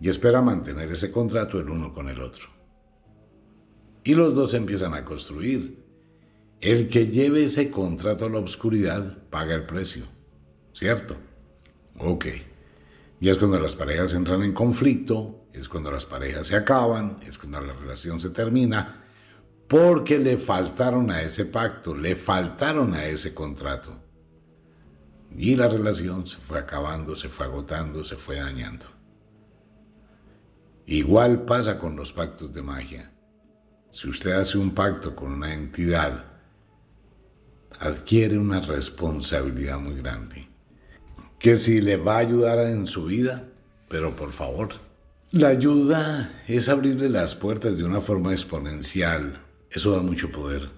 y 0.00 0.08
espera 0.08 0.42
mantener 0.42 0.90
ese 0.90 1.12
contrato 1.12 1.60
el 1.60 1.70
uno 1.70 1.92
con 1.92 2.08
el 2.08 2.20
otro. 2.20 2.48
Y 4.02 4.16
los 4.16 4.34
dos 4.34 4.52
empiezan 4.54 4.94
a 4.94 5.04
construir. 5.04 5.87
El 6.60 6.88
que 6.88 7.06
lleve 7.06 7.44
ese 7.44 7.70
contrato 7.70 8.26
a 8.26 8.30
la 8.30 8.40
oscuridad 8.40 9.18
paga 9.30 9.54
el 9.54 9.64
precio, 9.64 10.04
¿cierto? 10.72 11.16
Ok. 11.98 12.26
Y 13.20 13.28
es 13.28 13.38
cuando 13.38 13.60
las 13.60 13.76
parejas 13.76 14.12
entran 14.12 14.42
en 14.42 14.52
conflicto, 14.52 15.46
es 15.52 15.68
cuando 15.68 15.92
las 15.92 16.04
parejas 16.04 16.48
se 16.48 16.56
acaban, 16.56 17.20
es 17.24 17.38
cuando 17.38 17.60
la 17.60 17.74
relación 17.74 18.20
se 18.20 18.30
termina, 18.30 19.04
porque 19.68 20.18
le 20.18 20.36
faltaron 20.36 21.10
a 21.12 21.20
ese 21.20 21.44
pacto, 21.44 21.94
le 21.94 22.16
faltaron 22.16 22.94
a 22.94 23.04
ese 23.04 23.34
contrato. 23.34 23.92
Y 25.36 25.54
la 25.54 25.68
relación 25.68 26.26
se 26.26 26.38
fue 26.38 26.58
acabando, 26.58 27.14
se 27.14 27.28
fue 27.28 27.46
agotando, 27.46 28.02
se 28.02 28.16
fue 28.16 28.36
dañando. 28.36 28.86
Igual 30.86 31.44
pasa 31.44 31.78
con 31.78 31.94
los 31.94 32.12
pactos 32.12 32.52
de 32.52 32.62
magia. 32.62 33.12
Si 33.90 34.08
usted 34.08 34.32
hace 34.32 34.58
un 34.58 34.74
pacto 34.74 35.14
con 35.14 35.32
una 35.32 35.52
entidad, 35.52 36.24
adquiere 37.78 38.38
una 38.38 38.60
responsabilidad 38.60 39.78
muy 39.78 39.96
grande. 39.96 40.48
Que 41.38 41.56
si 41.56 41.80
le 41.80 41.96
va 41.96 42.16
a 42.16 42.18
ayudar 42.18 42.58
en 42.60 42.86
su 42.86 43.04
vida, 43.04 43.48
pero 43.88 44.16
por 44.16 44.32
favor, 44.32 44.70
la 45.30 45.48
ayuda 45.48 46.42
es 46.48 46.68
abrirle 46.68 47.08
las 47.08 47.34
puertas 47.34 47.76
de 47.76 47.84
una 47.84 48.00
forma 48.00 48.32
exponencial. 48.32 49.44
Eso 49.70 49.92
da 49.92 50.02
mucho 50.02 50.32
poder. 50.32 50.70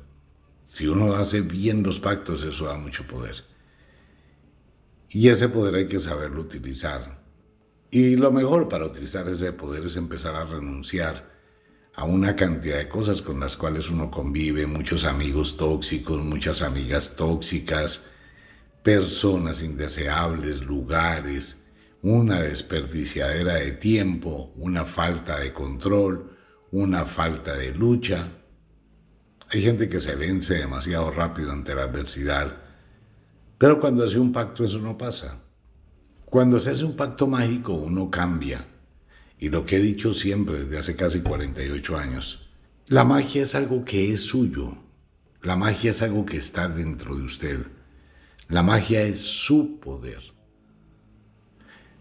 Si 0.64 0.87
uno 0.87 1.14
hace 1.14 1.40
bien 1.40 1.83
los 1.83 1.99
pactos, 1.99 2.45
eso 2.45 2.66
da 2.66 2.76
mucho 2.76 3.07
poder. 3.07 3.45
Y 5.09 5.28
ese 5.28 5.49
poder 5.49 5.75
hay 5.75 5.87
que 5.87 5.99
saberlo 5.99 6.42
utilizar. 6.42 7.21
Y 7.90 8.16
lo 8.16 8.30
mejor 8.30 8.69
para 8.69 8.87
utilizar 8.87 9.26
ese 9.28 9.52
poder 9.52 9.87
es 9.87 9.97
empezar 9.97 10.37
a 10.37 10.45
renunciar 10.45 11.28
a 11.95 12.05
una 12.05 12.37
cantidad 12.37 12.79
de 12.79 12.89
cosas 12.89 13.23
con 13.23 13.41
las 13.41 13.57
cuales 13.57 13.91
uno 13.91 14.11
convive, 14.11 14.67
muchos 14.67 15.05
amigos 15.05 15.57
tóxicos, 15.57 16.25
muchas 16.25 16.63
amigas 16.63 17.17
tóxicas, 17.17 18.07
personas 18.83 19.63
indeseables, 19.63 20.63
lugares, 20.63 21.65
una 22.03 22.41
desperdiciadera 22.41 23.55
de 23.55 23.73
tiempo, 23.73 24.53
una 24.57 24.85
falta 24.85 25.39
de 25.39 25.53
control, 25.53 26.37
una 26.71 27.05
falta 27.05 27.57
de 27.57 27.75
lucha. 27.75 28.29
Hay 29.51 29.63
gente 29.63 29.89
que 29.89 30.01
se 30.01 30.15
vence 30.15 30.55
demasiado 30.55 31.11
rápido 31.11 31.53
ante 31.53 31.75
la 31.75 31.83
adversidad, 31.83 32.57
pero 33.59 33.79
cuando 33.79 34.05
hace 34.05 34.19
un 34.19 34.33
pacto 34.33 34.65
eso 34.65 34.79
no 34.79 34.97
pasa. 34.97 35.43
Cuando 36.25 36.59
se 36.59 36.71
hace 36.71 36.85
un 36.85 36.97
pacto 36.97 37.27
mágico 37.27 37.75
uno 37.75 38.11
cambia. 38.11 38.70
Y 39.41 39.49
lo 39.49 39.65
que 39.65 39.77
he 39.77 39.81
dicho 39.81 40.13
siempre 40.13 40.61
desde 40.61 40.79
hace 40.79 40.97
casi 40.97 41.21
48 41.21 41.97
años, 41.97 42.51
la 42.87 43.05
magia 43.05 43.43
es 43.43 43.55
algo 43.55 43.87
que 43.87 44.13
es 44.13 44.21
suyo. 44.21 44.71
La 45.43 45.57
magia 45.57 45.93
es 45.93 46.03
algo 46.03 46.27
que 46.27 46.37
está 46.37 46.69
dentro 46.69 47.17
de 47.17 47.23
usted. 47.23 47.61
La 48.49 48.63
magia 48.63 49.01
es 49.03 49.21
su 49.21 49.81
poder. 49.81 50.21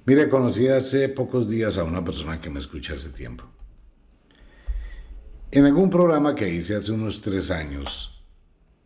Mire, 0.05 0.27
conocí 0.27 0.67
hace 0.67 1.07
pocos 1.07 1.47
días 1.47 1.77
a 1.77 1.85
una 1.85 2.03
persona 2.03 2.41
que 2.41 2.49
me 2.49 2.59
escucha 2.59 2.95
hace 2.95 3.09
tiempo. 3.09 3.45
En 5.51 5.65
algún 5.65 5.89
programa 5.89 6.35
que 6.35 6.53
hice 6.53 6.75
hace 6.75 6.91
unos 6.91 7.21
tres 7.21 7.51
años, 7.51 8.21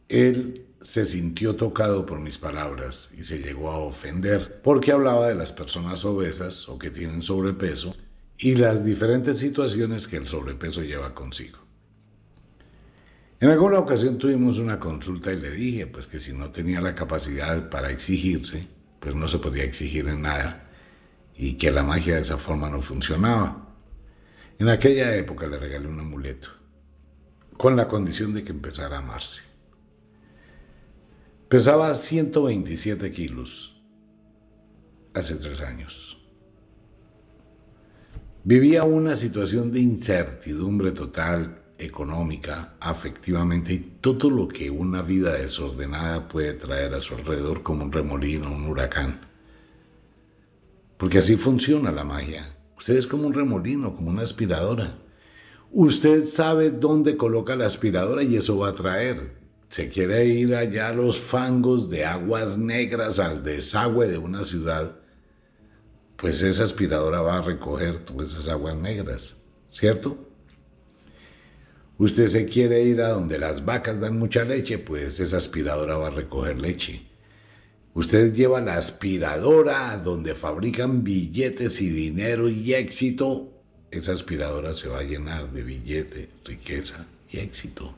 él 0.09 0.67
se 0.81 1.05
sintió 1.05 1.55
tocado 1.55 2.05
por 2.05 2.19
mis 2.19 2.37
palabras 2.37 3.09
y 3.17 3.23
se 3.23 3.39
llegó 3.39 3.71
a 3.71 3.79
ofender 3.79 4.61
porque 4.61 4.91
hablaba 4.91 5.29
de 5.29 5.35
las 5.35 5.53
personas 5.53 6.05
obesas 6.05 6.69
o 6.69 6.77
que 6.77 6.91
tienen 6.91 7.23
sobrepeso 7.23 7.95
y 8.37 8.55
las 8.55 8.83
diferentes 8.83 9.37
situaciones 9.37 10.07
que 10.07 10.17
el 10.17 10.27
sobrepeso 10.27 10.81
lleva 10.81 11.13
consigo. 11.13 11.59
En 13.39 13.49
alguna 13.49 13.79
ocasión 13.79 14.17
tuvimos 14.17 14.57
una 14.57 14.79
consulta 14.79 15.33
y 15.33 15.37
le 15.37 15.51
dije 15.51 15.87
pues 15.87 16.07
que 16.07 16.19
si 16.19 16.31
no 16.31 16.51
tenía 16.51 16.79
la 16.79 16.95
capacidad 16.95 17.69
para 17.69 17.91
exigirse, 17.91 18.67
pues 18.99 19.15
no 19.15 19.27
se 19.27 19.39
podía 19.39 19.65
exigir 19.65 20.07
en 20.07 20.21
nada 20.21 20.69
y 21.35 21.53
que 21.53 21.71
la 21.71 21.83
magia 21.83 22.15
de 22.15 22.21
esa 22.21 22.37
forma 22.37 22.69
no 22.69 22.81
funcionaba. 22.81 23.75
En 24.59 24.69
aquella 24.69 25.13
época 25.15 25.47
le 25.47 25.57
regalé 25.57 25.87
un 25.87 25.99
amuleto, 25.99 26.49
con 27.57 27.75
la 27.75 27.87
condición 27.87 28.33
de 28.33 28.43
que 28.43 28.51
empezara 28.51 28.95
a 28.95 28.99
amarse. 28.99 29.41
Pesaba 31.49 31.93
127 31.93 33.11
kilos 33.11 33.75
hace 35.13 35.35
tres 35.35 35.61
años. 35.61 36.22
Vivía 38.45 38.83
una 38.83 39.15
situación 39.15 39.71
de 39.71 39.79
incertidumbre 39.79 40.91
total, 40.91 41.61
económica, 41.77 42.75
afectivamente 42.81 43.73
y 43.73 43.79
todo 44.01 44.29
lo 44.29 44.49
que 44.49 44.69
una 44.69 45.01
vida 45.01 45.31
desordenada 45.31 46.27
puede 46.27 46.53
traer 46.53 46.93
a 46.93 46.99
su 46.99 47.15
alrededor 47.15 47.63
como 47.63 47.85
un 47.85 47.91
remolino, 47.93 48.51
un 48.51 48.65
huracán. 48.67 49.21
Porque 50.97 51.19
así 51.19 51.37
funciona 51.37 51.93
la 51.93 52.03
magia. 52.03 52.57
Usted 52.77 52.97
es 52.97 53.07
como 53.07 53.27
un 53.27 53.33
remolino, 53.33 53.95
como 53.95 54.09
una 54.09 54.23
aspiradora. 54.23 54.97
Usted 55.71 56.25
sabe 56.25 56.69
dónde 56.69 57.15
coloca 57.15 57.55
la 57.55 57.67
aspiradora 57.67 58.23
y 58.23 58.35
eso 58.35 58.57
va 58.57 58.69
a 58.69 58.75
traer. 58.75 59.37
Se 59.69 59.87
quiere 59.87 60.25
ir 60.25 60.53
allá 60.53 60.89
a 60.89 60.93
los 60.93 61.17
fangos 61.17 61.89
de 61.89 62.03
aguas 62.03 62.57
negras, 62.57 63.19
al 63.19 63.41
desagüe 63.41 64.09
de 64.09 64.17
una 64.17 64.43
ciudad, 64.43 64.97
pues 66.23 66.41
esa 66.41 66.63
aspiradora 66.63 67.19
va 67.19 67.39
a 67.39 67.41
recoger 67.41 67.99
todas 67.99 68.29
esas 68.29 68.47
aguas 68.47 68.77
negras, 68.77 69.41
¿cierto? 69.69 70.25
Usted 71.97 72.27
se 72.27 72.45
quiere 72.45 72.81
ir 72.83 73.01
a 73.01 73.09
donde 73.09 73.37
las 73.37 73.65
vacas 73.65 73.99
dan 73.99 74.17
mucha 74.17 74.45
leche, 74.45 74.77
pues 74.77 75.19
esa 75.19 75.35
aspiradora 75.35 75.97
va 75.97 76.07
a 76.07 76.11
recoger 76.11 76.61
leche. 76.61 77.05
Usted 77.93 78.33
lleva 78.33 78.61
la 78.61 78.77
aspiradora 78.77 79.97
donde 79.97 80.33
fabrican 80.33 81.03
billetes 81.03 81.81
y 81.81 81.89
dinero 81.89 82.47
y 82.47 82.73
éxito. 82.73 83.61
Esa 83.91 84.13
aspiradora 84.13 84.73
se 84.73 84.87
va 84.87 84.99
a 84.99 85.03
llenar 85.03 85.51
de 85.51 85.63
billete, 85.63 86.29
riqueza 86.45 87.05
y 87.29 87.39
éxito. 87.39 87.95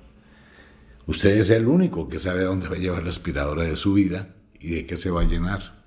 Usted 1.06 1.38
es 1.38 1.52
el 1.52 1.68
único 1.68 2.10
que 2.10 2.18
sabe 2.18 2.42
dónde 2.42 2.70
va 2.70 2.76
a 2.76 2.80
llevar 2.80 3.04
la 3.04 3.10
aspiradora 3.10 3.66
de 3.66 3.76
su 3.76 3.94
vida 3.94 4.34
y 4.60 4.70
de 4.70 4.86
qué 4.88 4.98
se 4.98 5.12
va 5.12 5.22
a 5.22 5.26
llenar. 5.26 5.85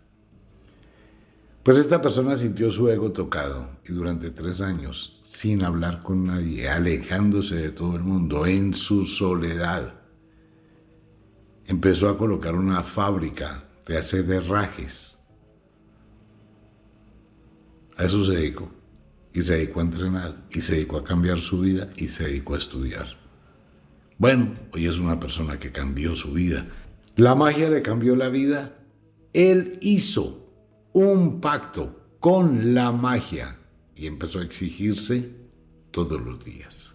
Pues 1.68 1.76
esta 1.76 2.00
persona 2.00 2.34
sintió 2.34 2.70
su 2.70 2.88
ego 2.88 3.12
tocado 3.12 3.68
y 3.86 3.92
durante 3.92 4.30
tres 4.30 4.62
años, 4.62 5.20
sin 5.22 5.62
hablar 5.62 6.02
con 6.02 6.24
nadie, 6.24 6.66
alejándose 6.66 7.56
de 7.56 7.70
todo 7.72 7.94
el 7.94 8.00
mundo, 8.00 8.46
en 8.46 8.72
su 8.72 9.04
soledad, 9.04 10.00
empezó 11.66 12.08
a 12.08 12.16
colocar 12.16 12.54
una 12.54 12.82
fábrica 12.82 13.68
de 13.86 13.98
hacer 13.98 14.32
herrajes. 14.32 15.18
A 17.98 18.04
eso 18.04 18.24
se 18.24 18.32
dedicó. 18.32 18.70
Y 19.34 19.42
se 19.42 19.56
dedicó 19.56 19.80
a 19.80 19.82
entrenar, 19.82 20.46
y 20.50 20.62
se 20.62 20.76
dedicó 20.76 20.96
a 20.96 21.04
cambiar 21.04 21.38
su 21.38 21.60
vida, 21.60 21.90
y 21.98 22.08
se 22.08 22.24
dedicó 22.24 22.54
a 22.54 22.58
estudiar. 22.58 23.08
Bueno, 24.16 24.54
hoy 24.72 24.86
es 24.86 24.98
una 24.98 25.20
persona 25.20 25.58
que 25.58 25.70
cambió 25.70 26.14
su 26.14 26.32
vida. 26.32 26.66
La 27.16 27.34
magia 27.34 27.68
le 27.68 27.82
cambió 27.82 28.16
la 28.16 28.30
vida. 28.30 28.74
Él 29.34 29.78
hizo 29.82 30.47
un 30.92 31.40
pacto 31.40 32.16
con 32.20 32.74
la 32.74 32.92
magia 32.92 33.58
y 33.94 34.06
empezó 34.06 34.40
a 34.40 34.44
exigirse 34.44 35.30
todos 35.90 36.20
los 36.20 36.44
días. 36.44 36.94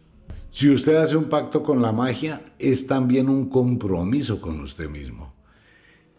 Si 0.49 0.69
usted 0.69 0.95
hace 0.95 1.17
un 1.17 1.25
pacto 1.25 1.63
con 1.63 1.81
la 1.81 1.91
magia, 1.91 2.41
es 2.59 2.85
también 2.87 3.29
un 3.29 3.49
compromiso 3.49 4.39
con 4.39 4.59
usted 4.59 4.89
mismo. 4.89 5.33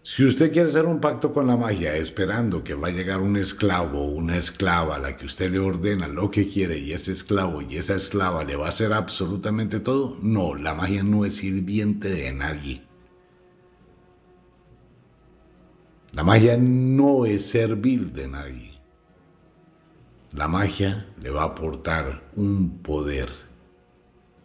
Si 0.03 0.23
usted 0.23 0.53
quiere 0.53 0.69
hacer 0.69 0.85
un 0.85 1.01
pacto 1.01 1.33
con 1.33 1.47
la 1.47 1.57
magia 1.57 1.97
esperando 1.97 2.63
que 2.63 2.75
va 2.75 2.89
a 2.89 2.91
llegar 2.91 3.21
un 3.21 3.39
esclavo 3.39 4.01
o 4.01 4.11
una 4.11 4.37
esclava 4.37 4.97
a 4.97 4.99
la 4.99 5.17
que 5.17 5.25
usted 5.25 5.51
le 5.51 5.59
ordena 5.59 6.09
lo 6.09 6.31
que 6.31 6.47
quiere 6.47 6.79
y 6.79 6.93
ese 6.93 7.13
esclavo 7.13 7.63
y 7.63 7.77
esa 7.77 7.95
esclava 7.95 8.45
le 8.45 8.55
va 8.55 8.67
a 8.67 8.69
hacer 8.69 8.93
absolutamente 8.93 9.81
todo, 9.81 10.19
no, 10.21 10.55
la 10.57 10.75
magia 10.75 11.03
no 11.03 11.25
es 11.25 11.37
sirviente 11.37 12.11
de 12.11 12.35
nadie. 12.35 12.84
La 16.15 16.23
magia 16.23 16.57
no 16.57 17.27
es 17.27 17.45
servil 17.45 18.13
de 18.13 18.29
nadie. 18.29 18.71
La 20.33 20.47
magia 20.47 21.13
le 21.21 21.31
va 21.31 21.43
a 21.43 21.47
aportar 21.47 22.31
un 22.37 22.79
poder 22.79 23.29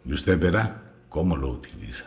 y 0.04 0.12
usted 0.12 0.36
verá 0.36 0.94
cómo 1.08 1.36
lo 1.36 1.50
utiliza. 1.50 2.06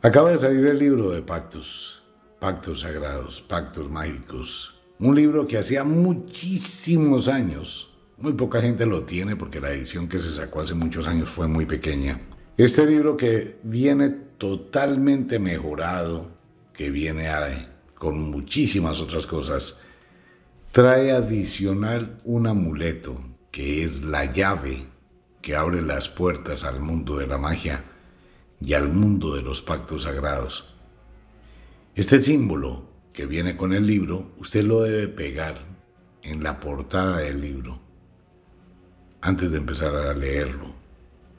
Acaba 0.00 0.30
de 0.30 0.38
salir 0.38 0.64
el 0.66 0.78
libro 0.78 1.10
de 1.10 1.22
pactos 1.22 2.04
Pactos 2.38 2.82
Sagrados, 2.82 3.42
Pactos 3.42 3.90
Mágicos. 3.90 4.80
Un 5.00 5.16
libro 5.16 5.44
que 5.44 5.58
hacía 5.58 5.82
muchísimos 5.82 7.26
años, 7.26 7.90
muy 8.16 8.34
poca 8.34 8.60
gente 8.60 8.86
lo 8.86 9.02
tiene 9.02 9.34
porque 9.34 9.60
la 9.60 9.72
edición 9.72 10.06
que 10.06 10.20
se 10.20 10.34
sacó 10.34 10.60
hace 10.60 10.74
muchos 10.74 11.08
años 11.08 11.30
fue 11.30 11.48
muy 11.48 11.66
pequeña. 11.66 12.20
Este 12.56 12.86
libro 12.86 13.16
que 13.16 13.58
viene 13.64 14.10
totalmente 14.10 15.40
mejorado, 15.40 16.30
que 16.72 16.90
viene 16.90 17.28
con 17.94 18.30
muchísimas 18.30 19.00
otras 19.00 19.26
cosas, 19.26 19.78
trae 20.72 21.12
adicional 21.12 22.18
un 22.24 22.46
amuleto 22.46 23.16
que 23.50 23.84
es 23.84 24.02
la 24.02 24.32
llave 24.32 24.86
que 25.40 25.54
abre 25.54 25.82
las 25.82 26.08
puertas 26.08 26.64
al 26.64 26.80
mundo 26.80 27.18
de 27.18 27.26
la 27.26 27.38
magia 27.38 27.84
y 28.60 28.72
al 28.72 28.88
mundo 28.88 29.34
de 29.34 29.42
los 29.42 29.62
pactos 29.62 30.02
sagrados. 30.02 30.74
Este 31.94 32.20
símbolo 32.20 32.88
que 33.12 33.26
viene 33.26 33.56
con 33.56 33.72
el 33.72 33.86
libro, 33.86 34.32
usted 34.38 34.64
lo 34.64 34.82
debe 34.82 35.06
pegar 35.06 35.58
en 36.22 36.42
la 36.42 36.58
portada 36.58 37.18
del 37.18 37.40
libro 37.40 37.80
antes 39.20 39.50
de 39.50 39.58
empezar 39.58 39.94
a 39.94 40.12
leerlo. 40.12 40.74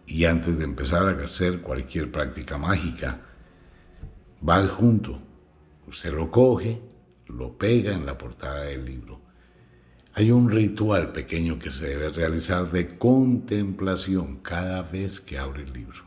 y 0.08 0.26
antes 0.26 0.60
de 0.60 0.66
empezar 0.66 1.08
a 1.08 1.24
hacer 1.24 1.62
cualquier 1.62 2.12
práctica 2.12 2.60
mágica, 2.60 3.22
va 4.48 4.58
adjunto. 4.58 5.20
Usted 5.88 6.14
lo 6.14 6.32
coge, 6.32 6.82
lo 7.28 7.58
pega 7.58 7.94
en 7.94 8.06
la 8.06 8.18
portada 8.18 8.62
del 8.66 8.86
libro. 8.86 9.22
Hay 10.14 10.32
un 10.32 10.50
ritual 10.50 11.12
pequeño 11.12 11.60
que 11.60 11.72
se 11.72 11.88
debe 11.88 12.10
realizar 12.10 12.72
de 12.72 12.88
contemplación 12.88 14.38
cada 14.38 14.82
vez 14.82 15.20
que 15.20 15.38
abre 15.38 15.64
el 15.64 15.74
libro. 15.74 16.04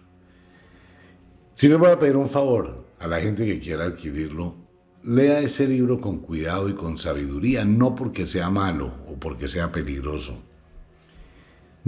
Si 1.55 1.69
les 1.69 1.79
voy 1.79 1.91
a 1.91 1.99
pedir 1.99 2.17
un 2.17 2.29
favor 2.29 2.87
a 2.99 3.07
la 3.07 3.21
gente 3.21 3.45
que 3.45 3.59
quiera 3.59 3.85
adquirirlo, 3.85 4.57
lea 5.05 5.41
ese 5.41 5.67
libro 5.67 5.99
con 5.99 6.21
cuidado 6.21 6.69
y 6.69 6.75
con 6.75 6.99
sabiduría, 6.99 7.65
no 7.65 7.95
porque 7.95 8.25
sea 8.25 8.49
malo 8.51 8.93
o 9.09 9.19
porque 9.19 9.49
sea 9.49 9.71
peligroso 9.71 10.43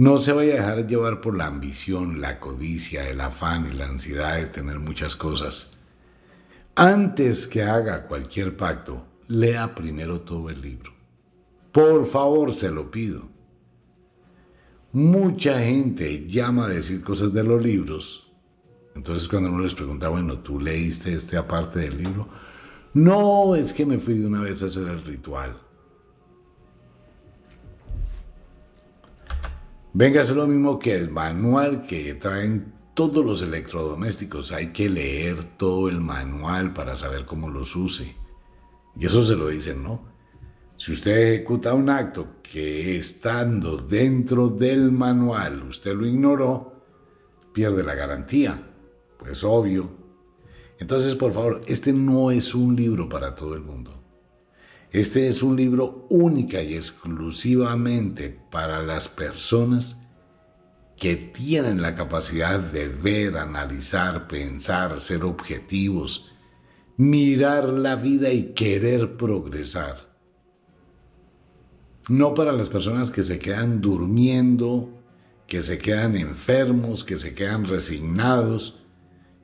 no 0.01 0.17
se 0.17 0.31
vaya 0.31 0.53
a 0.53 0.55
dejar 0.55 0.87
llevar 0.87 1.21
por 1.21 1.37
la 1.37 1.45
ambición, 1.45 2.21
la 2.21 2.39
codicia, 2.39 3.07
el 3.07 3.21
afán 3.21 3.67
y 3.71 3.75
la 3.75 3.85
ansiedad 3.85 4.35
de 4.35 4.47
tener 4.47 4.79
muchas 4.79 5.15
cosas. 5.15 5.77
Antes 6.83 7.45
que 7.45 7.61
haga 7.61 8.07
cualquier 8.07 8.57
pacto, 8.57 9.05
lea 9.27 9.75
primero 9.75 10.21
todo 10.21 10.49
el 10.49 10.59
libro. 10.59 10.91
Por 11.71 12.05
favor, 12.05 12.51
se 12.51 12.71
lo 12.71 12.89
pido. 12.89 13.29
Mucha 14.91 15.59
gente 15.59 16.25
llama 16.25 16.65
a 16.65 16.69
decir 16.69 17.03
cosas 17.03 17.33
de 17.33 17.43
los 17.43 17.63
libros. 17.63 18.31
Entonces 18.95 19.27
cuando 19.27 19.51
uno 19.51 19.61
les 19.63 19.75
pregunta, 19.75 20.09
bueno, 20.09 20.39
¿tú 20.39 20.59
leíste 20.59 21.13
este 21.13 21.37
aparte 21.37 21.81
del 21.81 22.01
libro? 22.01 22.27
No, 22.95 23.53
es 23.53 23.73
que 23.73 23.85
me 23.85 23.99
fui 23.99 24.15
de 24.15 24.25
una 24.25 24.41
vez 24.41 24.63
a 24.63 24.65
hacer 24.65 24.87
el 24.87 25.03
ritual. 25.03 25.55
Venga, 29.93 30.23
es 30.23 30.31
lo 30.31 30.47
mismo 30.47 30.79
que 30.79 30.95
el 30.95 31.11
manual 31.11 31.85
que 31.85 32.15
traen 32.15 32.80
todos 32.93 33.25
los 33.25 33.41
electrodomésticos. 33.41 34.51
Hay 34.51 34.67
que 34.67 34.89
leer 34.89 35.43
todo 35.57 35.89
el 35.89 36.01
manual 36.01 36.73
para 36.73 36.95
saber 36.97 37.25
cómo 37.25 37.49
los 37.49 37.75
use. 37.75 38.15
Y 38.95 39.05
eso 39.05 39.23
se 39.23 39.35
lo 39.35 39.47
dicen, 39.47 39.83
¿no? 39.83 40.11
Si 40.77 40.91
usted 40.91 41.33
ejecuta 41.33 41.73
un 41.73 41.89
acto 41.89 42.41
que 42.41 42.97
estando 42.97 43.77
dentro 43.77 44.49
del 44.49 44.91
manual 44.91 45.63
usted 45.63 45.93
lo 45.95 46.07
ignoró, 46.07 46.73
pierde 47.53 47.83
la 47.83 47.93
garantía. 47.93 48.67
Pues 49.17 49.43
obvio. 49.43 49.91
Entonces, 50.79 51.13
por 51.13 51.31
favor, 51.31 51.61
este 51.67 51.93
no 51.93 52.31
es 52.31 52.55
un 52.55 52.75
libro 52.75 53.07
para 53.07 53.35
todo 53.35 53.53
el 53.53 53.61
mundo. 53.61 53.93
Este 54.89 55.27
es 55.27 55.43
un 55.43 55.55
libro 55.55 56.07
única 56.09 56.61
y 56.61 56.73
exclusivamente 56.73 58.37
para 58.49 58.81
las 58.81 59.07
personas 59.07 60.00
que 61.01 61.15
tienen 61.15 61.81
la 61.81 61.95
capacidad 61.95 62.59
de 62.59 62.87
ver, 62.87 63.35
analizar, 63.35 64.27
pensar, 64.27 64.99
ser 64.99 65.23
objetivos, 65.23 66.31
mirar 66.95 67.69
la 67.69 67.95
vida 67.95 68.31
y 68.31 68.53
querer 68.53 69.17
progresar. 69.17 70.11
No 72.07 72.35
para 72.35 72.51
las 72.51 72.69
personas 72.69 73.09
que 73.09 73.23
se 73.23 73.39
quedan 73.39 73.81
durmiendo, 73.81 75.01
que 75.47 75.63
se 75.63 75.79
quedan 75.79 76.15
enfermos, 76.15 77.03
que 77.03 77.17
se 77.17 77.33
quedan 77.33 77.65
resignados 77.65 78.83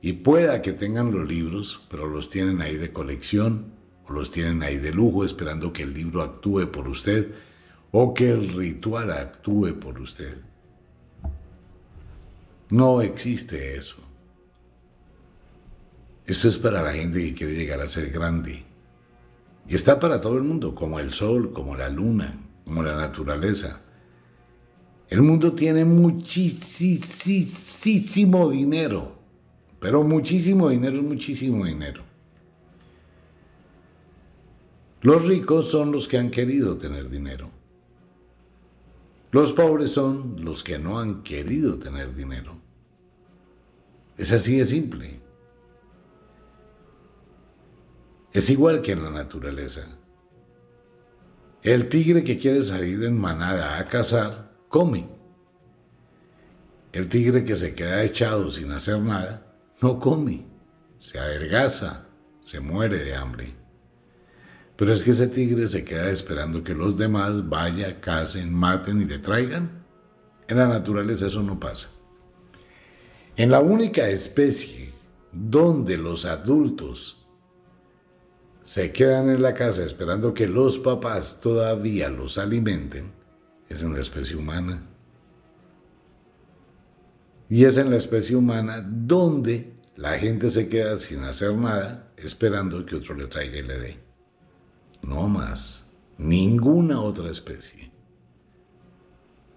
y 0.00 0.12
pueda 0.12 0.62
que 0.62 0.72
tengan 0.72 1.10
los 1.10 1.26
libros, 1.26 1.80
pero 1.90 2.06
los 2.06 2.30
tienen 2.30 2.62
ahí 2.62 2.76
de 2.76 2.92
colección 2.92 3.76
los 4.08 4.30
tienen 4.30 4.62
ahí 4.62 4.78
de 4.78 4.92
lujo 4.92 5.24
esperando 5.24 5.72
que 5.72 5.82
el 5.82 5.92
libro 5.92 6.22
actúe 6.22 6.70
por 6.72 6.88
usted 6.88 7.32
o 7.90 8.14
que 8.14 8.30
el 8.30 8.54
ritual 8.54 9.10
actúe 9.10 9.78
por 9.78 10.00
usted. 10.00 10.48
No 12.70 13.00
existe 13.00 13.76
eso. 13.76 13.96
Esto 16.26 16.48
es 16.48 16.58
para 16.58 16.82
la 16.82 16.92
gente 16.92 17.24
que 17.24 17.32
quiere 17.32 17.54
llegar 17.54 17.80
a 17.80 17.88
ser 17.88 18.10
grande. 18.10 18.64
Y 19.66 19.74
está 19.74 19.98
para 19.98 20.20
todo 20.20 20.36
el 20.36 20.42
mundo, 20.42 20.74
como 20.74 20.98
el 20.98 21.14
sol, 21.14 21.52
como 21.52 21.74
la 21.74 21.88
luna, 21.88 22.38
como 22.64 22.82
la 22.82 22.94
naturaleza. 22.96 23.80
El 25.08 25.22
mundo 25.22 25.54
tiene 25.54 25.86
muchísimo 25.86 26.50
dinero, 28.50 29.18
pero 29.80 30.04
muchísimo 30.04 30.68
dinero 30.68 30.98
es 30.98 31.02
muchísimo 31.02 31.64
dinero. 31.64 32.02
Los 35.00 35.26
ricos 35.26 35.70
son 35.70 35.92
los 35.92 36.08
que 36.08 36.18
han 36.18 36.30
querido 36.30 36.76
tener 36.76 37.08
dinero. 37.08 37.48
Los 39.30 39.54
pobres 39.54 39.92
son 39.92 40.44
los 40.44 40.62
que 40.64 40.78
no 40.78 40.98
han 40.98 41.22
querido 41.22 41.78
tener 41.78 42.14
dinero. 42.14 42.57
Es 44.18 44.32
así 44.32 44.58
de 44.58 44.64
simple. 44.64 45.20
Es 48.32 48.50
igual 48.50 48.82
que 48.82 48.92
en 48.92 49.04
la 49.04 49.10
naturaleza. 49.10 49.86
El 51.62 51.88
tigre 51.88 52.24
que 52.24 52.36
quiere 52.36 52.62
salir 52.62 53.04
en 53.04 53.16
manada 53.16 53.78
a 53.78 53.86
cazar, 53.86 54.56
come. 54.68 55.08
El 56.92 57.08
tigre 57.08 57.44
que 57.44 57.54
se 57.54 57.74
queda 57.74 58.02
echado 58.02 58.50
sin 58.50 58.72
hacer 58.72 58.98
nada, 59.00 59.56
no 59.80 60.00
come. 60.00 60.46
Se 60.96 61.18
adelgaza, 61.18 62.06
se 62.40 62.58
muere 62.58 62.98
de 62.98 63.14
hambre. 63.14 63.54
Pero 64.76 64.92
es 64.92 65.04
que 65.04 65.12
ese 65.12 65.28
tigre 65.28 65.68
se 65.68 65.84
queda 65.84 66.10
esperando 66.10 66.64
que 66.64 66.74
los 66.74 66.96
demás 66.96 67.48
vayan, 67.48 68.00
casen, 68.00 68.52
maten 68.52 69.02
y 69.02 69.04
le 69.04 69.18
traigan. 69.18 69.84
En 70.48 70.56
la 70.56 70.66
naturaleza 70.66 71.26
eso 71.28 71.42
no 71.42 71.58
pasa. 71.60 71.88
En 73.38 73.52
la 73.52 73.60
única 73.60 74.08
especie 74.08 74.90
donde 75.30 75.96
los 75.96 76.24
adultos 76.24 77.24
se 78.64 78.90
quedan 78.90 79.30
en 79.30 79.42
la 79.42 79.54
casa 79.54 79.84
esperando 79.84 80.34
que 80.34 80.48
los 80.48 80.80
papás 80.80 81.38
todavía 81.40 82.08
los 82.08 82.36
alimenten, 82.36 83.12
es 83.68 83.84
en 83.84 83.94
la 83.94 84.00
especie 84.00 84.34
humana. 84.34 84.82
Y 87.48 87.64
es 87.64 87.78
en 87.78 87.90
la 87.90 87.96
especie 87.96 88.34
humana 88.34 88.84
donde 88.84 89.72
la 89.94 90.18
gente 90.18 90.48
se 90.48 90.68
queda 90.68 90.96
sin 90.96 91.22
hacer 91.22 91.54
nada 91.54 92.10
esperando 92.16 92.84
que 92.84 92.96
otro 92.96 93.14
le 93.14 93.28
traiga 93.28 93.58
y 93.58 93.62
le 93.62 93.78
dé. 93.78 93.98
No 95.02 95.28
más. 95.28 95.84
Ninguna 96.16 97.00
otra 97.00 97.30
especie. 97.30 97.92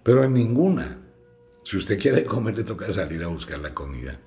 Pero 0.04 0.22
en 0.22 0.34
ninguna. 0.34 1.01
Si 1.62 1.76
usted 1.76 1.98
quiere 1.98 2.24
comer, 2.24 2.56
le 2.56 2.64
toca 2.64 2.90
salir 2.92 3.22
a 3.22 3.28
buscar 3.28 3.60
la 3.60 3.72
comida. 3.72 4.18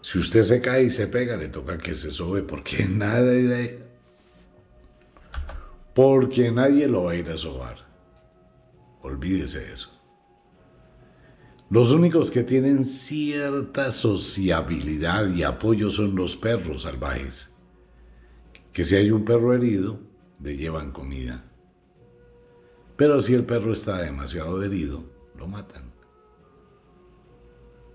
Si 0.00 0.18
usted 0.18 0.42
se 0.42 0.60
cae 0.60 0.84
y 0.84 0.90
se 0.90 1.06
pega, 1.06 1.36
le 1.36 1.48
toca 1.48 1.78
que 1.78 1.94
se 1.94 2.10
sobe 2.10 2.42
porque 2.42 2.84
nadie, 2.88 3.80
porque 5.94 6.50
nadie 6.50 6.86
lo 6.88 7.04
va 7.04 7.12
a 7.12 7.16
ir 7.16 7.30
a 7.30 7.36
sobar. 7.36 7.76
Olvídese 9.02 9.60
de 9.60 9.72
eso. 9.72 9.90
Los 11.70 11.92
únicos 11.92 12.30
que 12.30 12.42
tienen 12.42 12.84
cierta 12.84 13.90
sociabilidad 13.90 15.28
y 15.28 15.42
apoyo 15.42 15.90
son 15.90 16.14
los 16.14 16.36
perros 16.36 16.82
salvajes 16.82 17.52
que 18.72 18.84
si 18.84 18.96
hay 18.96 19.10
un 19.10 19.24
perro 19.24 19.54
herido, 19.54 20.00
le 20.42 20.56
llevan 20.56 20.92
comida. 20.92 21.44
Pero 22.96 23.20
si 23.20 23.34
el 23.34 23.44
perro 23.44 23.72
está 23.72 23.98
demasiado 23.98 24.62
herido, 24.62 25.04
lo 25.36 25.46
matan. 25.46 25.91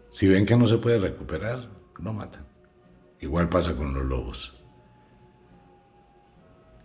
Si 0.10 0.28
ven 0.28 0.46
que 0.46 0.56
no 0.56 0.68
se 0.68 0.78
puede 0.78 1.00
recuperar, 1.00 1.70
lo 2.00 2.14
matan. 2.14 2.46
Igual 3.20 3.50
pasa 3.50 3.76
con 3.76 3.94
los 3.94 4.06
lobos. 4.06 4.54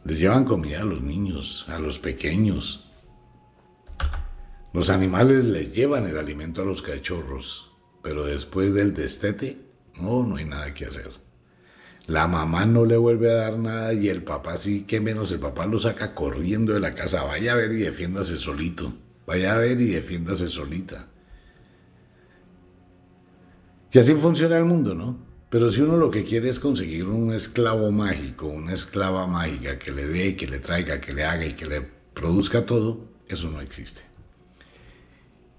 Les 0.05 0.19
llevan 0.19 0.45
comida 0.45 0.83
a 0.83 0.85
los 0.85 1.03
niños, 1.03 1.67
a 1.69 1.79
los 1.79 1.99
pequeños. 1.99 2.91
Los 4.73 4.91
animales 4.91 5.45
les 5.45 5.75
llevan 5.75 6.07
el 6.07 6.19
alimento 6.19 6.63
a 6.63 6.65
los 6.65 6.83
cachorros, 6.83 7.73
pero 8.03 8.25
después 8.25 8.75
del 8.75 8.95
destete, 8.95 9.61
no, 10.01 10.25
no 10.25 10.37
hay 10.37 10.45
nada 10.45 10.75
que 10.75 10.87
hacer. 10.87 11.11
La 12.07 12.27
mamá 12.27 12.67
no 12.67 12.85
le 12.85 12.97
vuelve 12.97 13.31
a 13.31 13.37
dar 13.37 13.59
nada 13.59 13.93
y 13.93 14.09
el 14.09 14.25
papá 14.25 14.57
sí, 14.57 14.83
que 14.83 15.01
menos 15.01 15.31
el 15.31 15.39
papá 15.39 15.67
lo 15.67 15.79
saca 15.79 16.15
corriendo 16.15 16.73
de 16.73 16.81
la 16.81 16.95
casa. 16.95 17.23
Vaya 17.23 17.53
a 17.53 17.57
ver 17.57 17.71
y 17.73 17.79
defiéndase 17.79 18.37
solito. 18.39 18.93
Vaya 19.25 19.55
a 19.55 19.59
ver 19.59 19.81
y 19.81 19.87
defiéndase 19.87 20.49
solita. 20.49 21.12
Y 23.93 23.99
así 23.99 24.15
funciona 24.15 24.57
el 24.57 24.65
mundo, 24.65 24.95
¿no? 24.95 25.19
Pero 25.51 25.69
si 25.71 25.83
uno 25.83 25.99
lo 25.99 26.11
que 26.11 26.25
quiere 26.25 26.49
es 26.49 26.59
conseguir 26.59 27.05
un 27.07 27.33
esclavo 27.33 27.91
mágico, 27.91 28.47
una 28.47 28.73
esclava 28.73 29.27
mágica 29.27 29.79
que 29.79 29.93
le 29.93 30.07
dé, 30.07 30.35
que 30.35 30.47
le 30.47 30.61
traiga, 30.61 31.01
que 31.01 31.13
le 31.13 31.25
haga 31.25 31.45
y 31.45 31.53
que 31.53 31.67
le 31.67 31.83
produzca 32.15 32.65
todo, 32.65 33.01
eso 33.29 33.51
no 33.51 33.61
existe. 33.61 34.01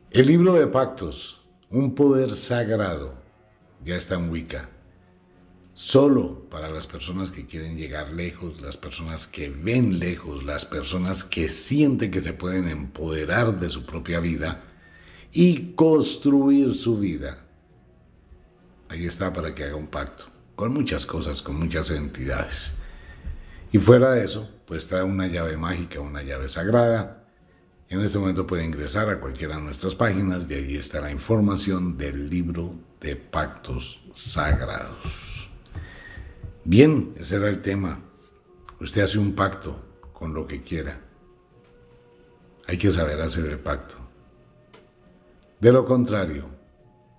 El 0.10 0.28
libro 0.28 0.54
de 0.54 0.65
pactos, 0.65 1.46
un 1.69 1.93
poder 1.93 2.34
sagrado, 2.34 3.13
ya 3.84 3.96
está 3.96 4.15
en 4.15 4.30
Wicca 4.30 4.69
solo 5.74 6.48
para 6.50 6.69
las 6.69 6.86
personas 6.88 7.32
que 7.32 7.46
quieren 7.46 7.78
llegar 7.78 8.12
lejos, 8.12 8.62
las 8.62 8.78
personas 8.78 9.28
que 9.28 9.50
ven 9.50 10.00
lejos, 10.00 10.43
las 10.43 10.65
personas 10.65 11.24
que 11.24 11.50
sienten 11.50 12.12
que 12.12 12.22
se 12.22 12.34
pueden 12.34 12.67
empoderar 12.67 13.60
de 13.60 13.69
su 13.69 13.86
propia 13.86 14.19
vida 14.19 14.63
y 15.32 15.74
construir 15.74 16.76
su 16.76 17.00
vida. 17.00 17.42
Ahí 18.93 19.08
está 19.08 19.34
para 19.34 19.56
que 19.56 19.63
haga 19.63 19.75
un 19.75 19.88
pacto, 19.88 20.25
con 20.56 20.71
muchas 20.71 21.08
cosas, 21.08 21.41
con 21.41 21.56
muchas 21.56 21.89
entidades. 21.89 22.73
Y 23.71 23.79
fuera 23.79 24.12
de 24.12 24.23
eso, 24.23 24.47
pues 24.67 24.88
trae 24.88 25.01
una 25.01 25.25
llave 25.25 25.58
mágica, 25.58 25.99
una 25.99 26.21
llave 26.21 26.47
sagrada. 26.47 27.25
En 27.89 28.01
este 28.01 28.19
momento 28.19 28.45
puede 28.45 28.63
ingresar 28.63 29.10
a 29.10 29.19
cualquiera 29.19 29.56
de 29.56 29.63
nuestras 29.63 29.95
páginas 29.95 30.45
y 30.47 30.53
ahí 30.53 30.75
está 30.75 31.01
la 31.01 31.10
información 31.10 31.97
del 31.97 32.29
libro 32.29 32.75
de 33.01 33.15
pactos 33.15 34.03
sagrados. 34.13 35.49
Bien, 36.63 37.15
ese 37.17 37.38
era 37.38 37.49
el 37.49 37.63
tema. 37.63 37.99
Usted 38.79 39.01
hace 39.01 39.17
un 39.17 39.34
pacto 39.34 39.84
con 40.13 40.36
lo 40.36 40.45
que 40.45 40.62
quiera. 40.62 41.01
Hay 42.67 42.77
que 42.77 42.91
saber 42.91 43.19
hacer 43.21 43.45
el 43.45 43.58
pacto. 43.58 43.95
De 45.60 45.71
lo 45.71 45.84
contrario, 45.84 46.62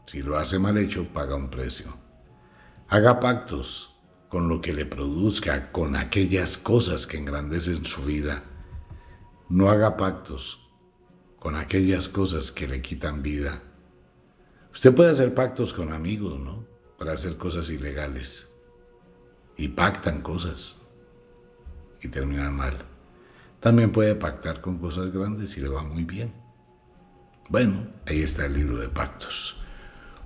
si 0.07 0.23
lo 0.23 0.37
hace 0.37 0.59
mal 0.59 0.77
hecho, 0.79 1.13
paga 1.13 1.37
un 1.37 1.51
precio. 1.51 1.87
Haga 2.89 3.21
pactos 3.21 3.95
con 4.29 4.49
lo 4.49 4.61
que 4.61 4.73
le 4.73 4.85
produzca, 4.85 5.73
con 5.73 5.97
aquellas 5.97 6.59
cosas 6.59 7.07
que 7.07 7.17
engrandecen 7.17 7.85
su 7.85 8.03
vida. 8.03 8.43
No 9.49 9.71
haga 9.71 9.97
pactos 9.97 10.71
con 11.39 11.57
aquellas 11.57 12.09
cosas 12.09 12.51
que 12.53 12.67
le 12.67 12.83
quitan 12.83 13.23
vida. 13.23 13.63
Usted 14.73 14.95
puede 14.95 15.11
hacer 15.11 15.35
pactos 15.35 15.73
con 15.73 15.93
amigos, 15.93 16.41
¿no? 16.41 16.67
Para 16.99 17.13
hacer 17.13 17.37
cosas 17.37 17.71
ilegales. 17.71 18.49
Y 19.57 19.69
pactan 19.69 20.21
cosas. 20.21 20.77
Y 22.03 22.09
terminan 22.09 22.57
mal. 22.57 22.77
También 23.61 23.93
puede 23.93 24.15
pactar 24.15 24.61
con 24.61 24.79
cosas 24.79 25.11
grandes 25.11 25.57
y 25.57 25.61
le 25.61 25.69
va 25.69 25.83
muy 25.83 26.05
bien. 26.05 26.35
Bueno, 27.49 27.87
ahí 28.07 28.21
está 28.21 28.47
el 28.47 28.55
libro 28.55 28.79
de 28.79 28.89
pactos. 28.89 29.64